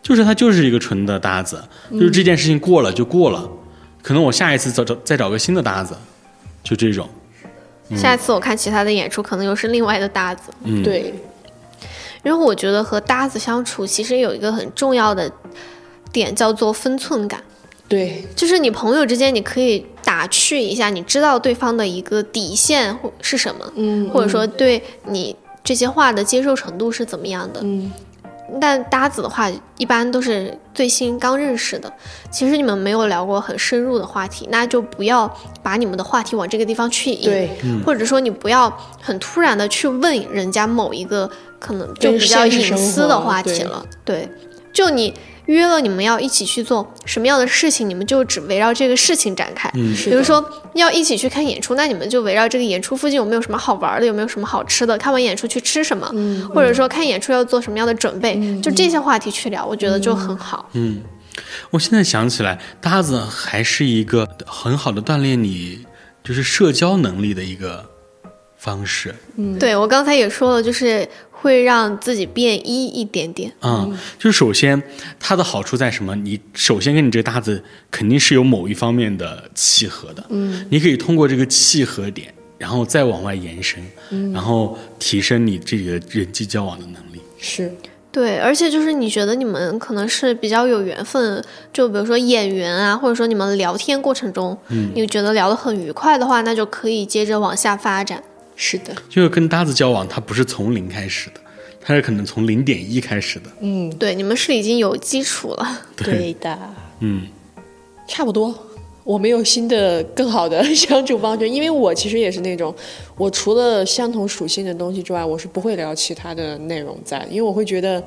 [0.03, 1.63] 就是他就是一个纯的搭子，
[1.93, 3.49] 就是这件事情过了就过了，
[4.03, 5.95] 可能我下一次找找再找个新的搭子，
[6.65, 7.09] 就这种。
[7.95, 10.51] 下一次我看其他的演出，可能又是另外的搭子。
[10.65, 11.15] 嗯，，对，
[12.27, 15.31] 然后我觉得和搭子相处，其实有一个很重要的
[16.11, 17.41] 点叫做分寸感，
[17.87, 27.61] 对，就是你朋友之间，你可以打趣一下，你知道对方的一个底线或是什么，嗯，或者说对你这些话的接受程度是怎么样的。
[27.63, 27.93] 嗯，
[28.61, 31.93] 但搭子的话，一般都是最新刚认识的，
[32.31, 35.29] 其实你们没有聊过很深入的话题，那就不要
[35.63, 37.25] 把你们的话题往这个地方去引。
[37.25, 37.51] 对，
[37.85, 38.71] 或者说你不要
[39.01, 44.29] 很突然的去问人家某一个可能就比较隐私的话题了，对，
[44.73, 45.13] 就你
[45.47, 49.71] 约了你们要一起去做什么样的事情，你们就只围绕这个事情展开。
[49.75, 50.45] 嗯是的比如说
[50.75, 60.69] 要一起去看演出，那你们就围绕这个演出附近有没有什么好玩的，有没有什么好吃的，看完演出去吃什么，嗯或者说看演出要做什么样的准备，就这些话题去聊，我觉得就很好。
[60.73, 61.01] 嗯，
[61.71, 65.85] 我现在想起来，搭子还是一个很好的锻炼你
[66.25, 67.85] 就是社交能力的一个
[68.57, 69.15] 方式。
[69.37, 71.09] 嗯对我刚才也说了，就是
[71.47, 73.53] 会让自己变一一点点。
[73.63, 74.83] 嗯，就是首先
[75.21, 76.17] 它的好处在什么？
[76.17, 83.81] 你首先跟你这个搭子肯定是有某一方面的契合的，嗯，你可以通过这个契合点，然后再往外延伸，
[84.11, 87.21] 嗯，然后提升你这个人际交往的能力。
[87.39, 87.73] 是，
[88.11, 98.21] 对，而且就是你觉得你们可能是比较有缘分，就比如说演员啊，或者说你们聊天过程中，嗯，你觉得聊得很愉快的话，那就可以接着往下发展。
[98.57, 101.41] 是的，就是跟搭子交往，它不是从零开始的，
[101.81, 103.51] 它是可能从零点一开始的。
[103.61, 105.83] 嗯，对，你们是已经有基础了。
[105.97, 106.59] 对的，
[107.01, 107.29] 嗯
[108.09, 108.55] 差不多。
[109.05, 112.75] 我没有新的更好的相处方式，因为我其实也是那种，
[113.17, 118.03] 我除了相同属性的东西之外，我是不会聊其他的内容在，因为我会觉得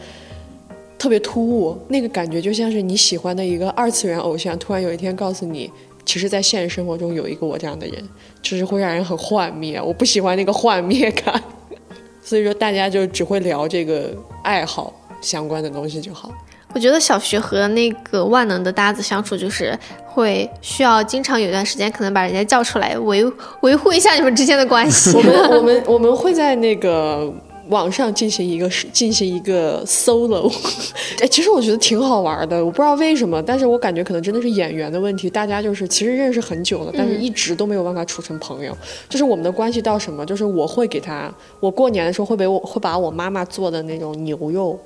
[0.97, 5.71] 特别突兀，那个感觉就像是你喜欢的一个二次元偶像，突然有一天告诉你，
[6.11, 8.03] 其实，在现实生活中有一个我这样的人，
[8.41, 9.79] 就是会让人很幻灭。
[9.79, 11.39] 我不喜欢那个幻灭感，
[12.19, 14.11] 所以说大家就只会聊这个
[14.43, 14.91] 爱好
[15.21, 16.31] 相关的东西就好。
[16.73, 23.23] 我觉得小学和那个万能的搭子相处，就是会需要经常有一段时间，可能把人家叫出来维
[23.61, 25.21] 维护一下你们之间的关系我。
[25.21, 27.31] 们我们我们会在那个
[27.69, 30.51] 网上进行一个进行一个 solo，
[31.21, 32.63] 哎，其实我觉得挺好玩的。
[32.63, 35.29] 我不知道为什么，但是我感觉可能真的是演员的问题。
[35.29, 38.77] 大家就是其实认识很久了，但是一直都没有办法处成朋友。
[39.07, 44.79] 就是我们的关系到什么，就是我会给他，我过年的时候会给我会把我妈妈做的那种牛肉。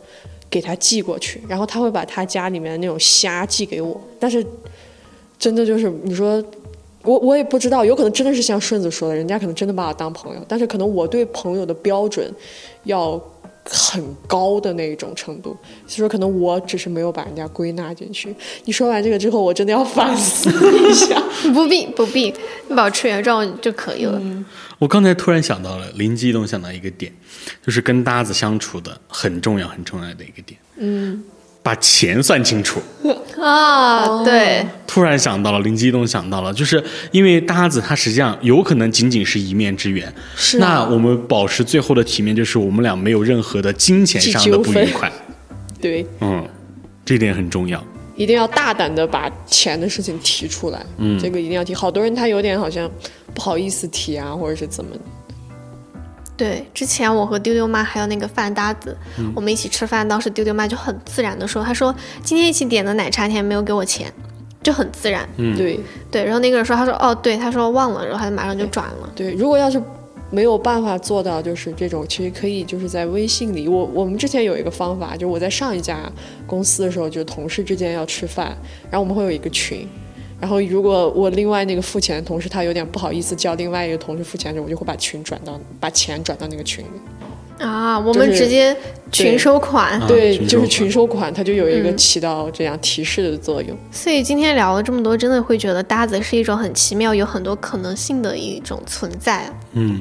[0.50, 4.46] 给他寄过去，然后他会把他家里面的那种虾寄给我，但是
[5.40, 6.44] 真的就是你说
[7.02, 12.32] 我我也不知道，有可能真的是像顺子说的，人家可能真的把我当朋友，但是可能我对朋友的标准
[12.84, 13.22] 要
[13.66, 15.58] 很高的那一种程度，
[15.88, 18.36] 所以说可能我只是没有把人家归纳进去。
[18.66, 20.50] 你说完这个之后，我真的要反思
[20.90, 21.22] 一下。
[21.54, 22.34] 不必不必，
[22.68, 24.22] 你保持原状就可以了。
[24.80, 27.12] 我刚才突然想到了，灵机一动想到一个点，
[27.66, 31.24] 就是跟搭子相处的很重要很重要的一个点，嗯，
[31.64, 32.80] 把钱算清楚。
[33.42, 40.86] 啊，对，突然想到了，灵机一动想到了，就是因为搭子他实际上有可能仅仅是一面之缘，是啊。
[40.86, 45.12] 那我们保持最后的体面，就是我们俩没有任何的金钱上的不愉快，
[45.82, 46.48] 对，嗯，
[47.04, 47.84] 这点很重要。
[48.16, 51.74] 一定要大胆的把钱的事情提出来，嗯，这个一定要提。
[51.74, 52.90] 好多人他有点好像
[53.34, 54.96] 不好意思提啊，或者是怎么，
[56.36, 58.98] 对，之前我和丢丢妈还有那个饭搭子，
[59.36, 64.12] 我们一起吃饭，当时丢丢妈就很自然的说，她说今天一起点的奶茶，你还没有给我钱，
[64.64, 65.28] 就很自然。
[65.38, 65.80] 对
[66.10, 69.10] 对，然后那个人说，他说哦，对，他说忘了，然后他就马上就转了。
[69.16, 69.34] 对。
[69.34, 69.82] 如果要是
[70.32, 76.12] 没有办法做到，就是这种，其实可以就是在微信里，我我们之前有一个方法，就是我在上一家
[76.48, 78.58] 公司的时候，就是同事之间要吃饭，
[78.90, 79.88] 然后我们会有一个群。
[80.44, 87.64] 然后，如果我另外那个付钱的同事他有点不好意思叫另外一个同事付钱的时候，我就会把群转到把钱转到那个群里。
[87.66, 88.76] 啊，我们直接
[89.10, 89.98] 群收款。
[90.02, 93.78] 啊对，就是群收款，它就有一个嗯起到这样提示的作用。
[93.90, 99.50] 所以今天聊了这么多，真的会觉得搭子是一种很奇妙、有很多可能性的一种存在。
[99.72, 99.98] 嗯，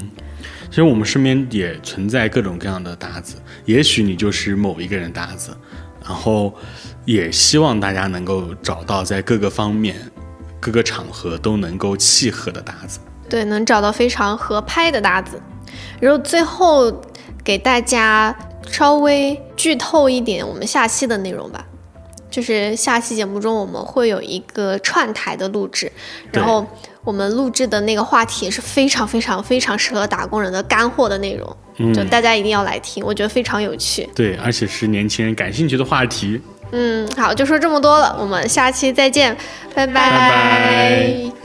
[0.69, 5.55] 其实我们身边也存在各种各样的搭子，也许你就是某一个人搭子，
[6.03, 6.53] 然后
[7.05, 9.95] 也希望大家能够找到在各个方面、
[10.63, 12.97] 各个场合都能够契合的搭子。
[13.27, 15.41] 对，能找到非常合拍的搭子。
[15.99, 16.89] 然后最后
[17.43, 18.33] 给大家
[18.65, 21.65] 稍微剧透一点我们下期的内容吧，
[22.31, 25.91] 就是下期节目中我们会有一个串台的录制，
[26.31, 26.65] 然后
[27.03, 34.07] 我们录制的那个话题也是非常非常非常适合打工人的干货的内容，嗯就大家一定要来听，我觉得非常有趣。
[34.15, 36.39] 对，而且是年轻人感兴趣的话题。
[36.71, 39.35] 嗯，好，就说这么多了，我们下期再见，
[39.75, 41.42] 拜拜。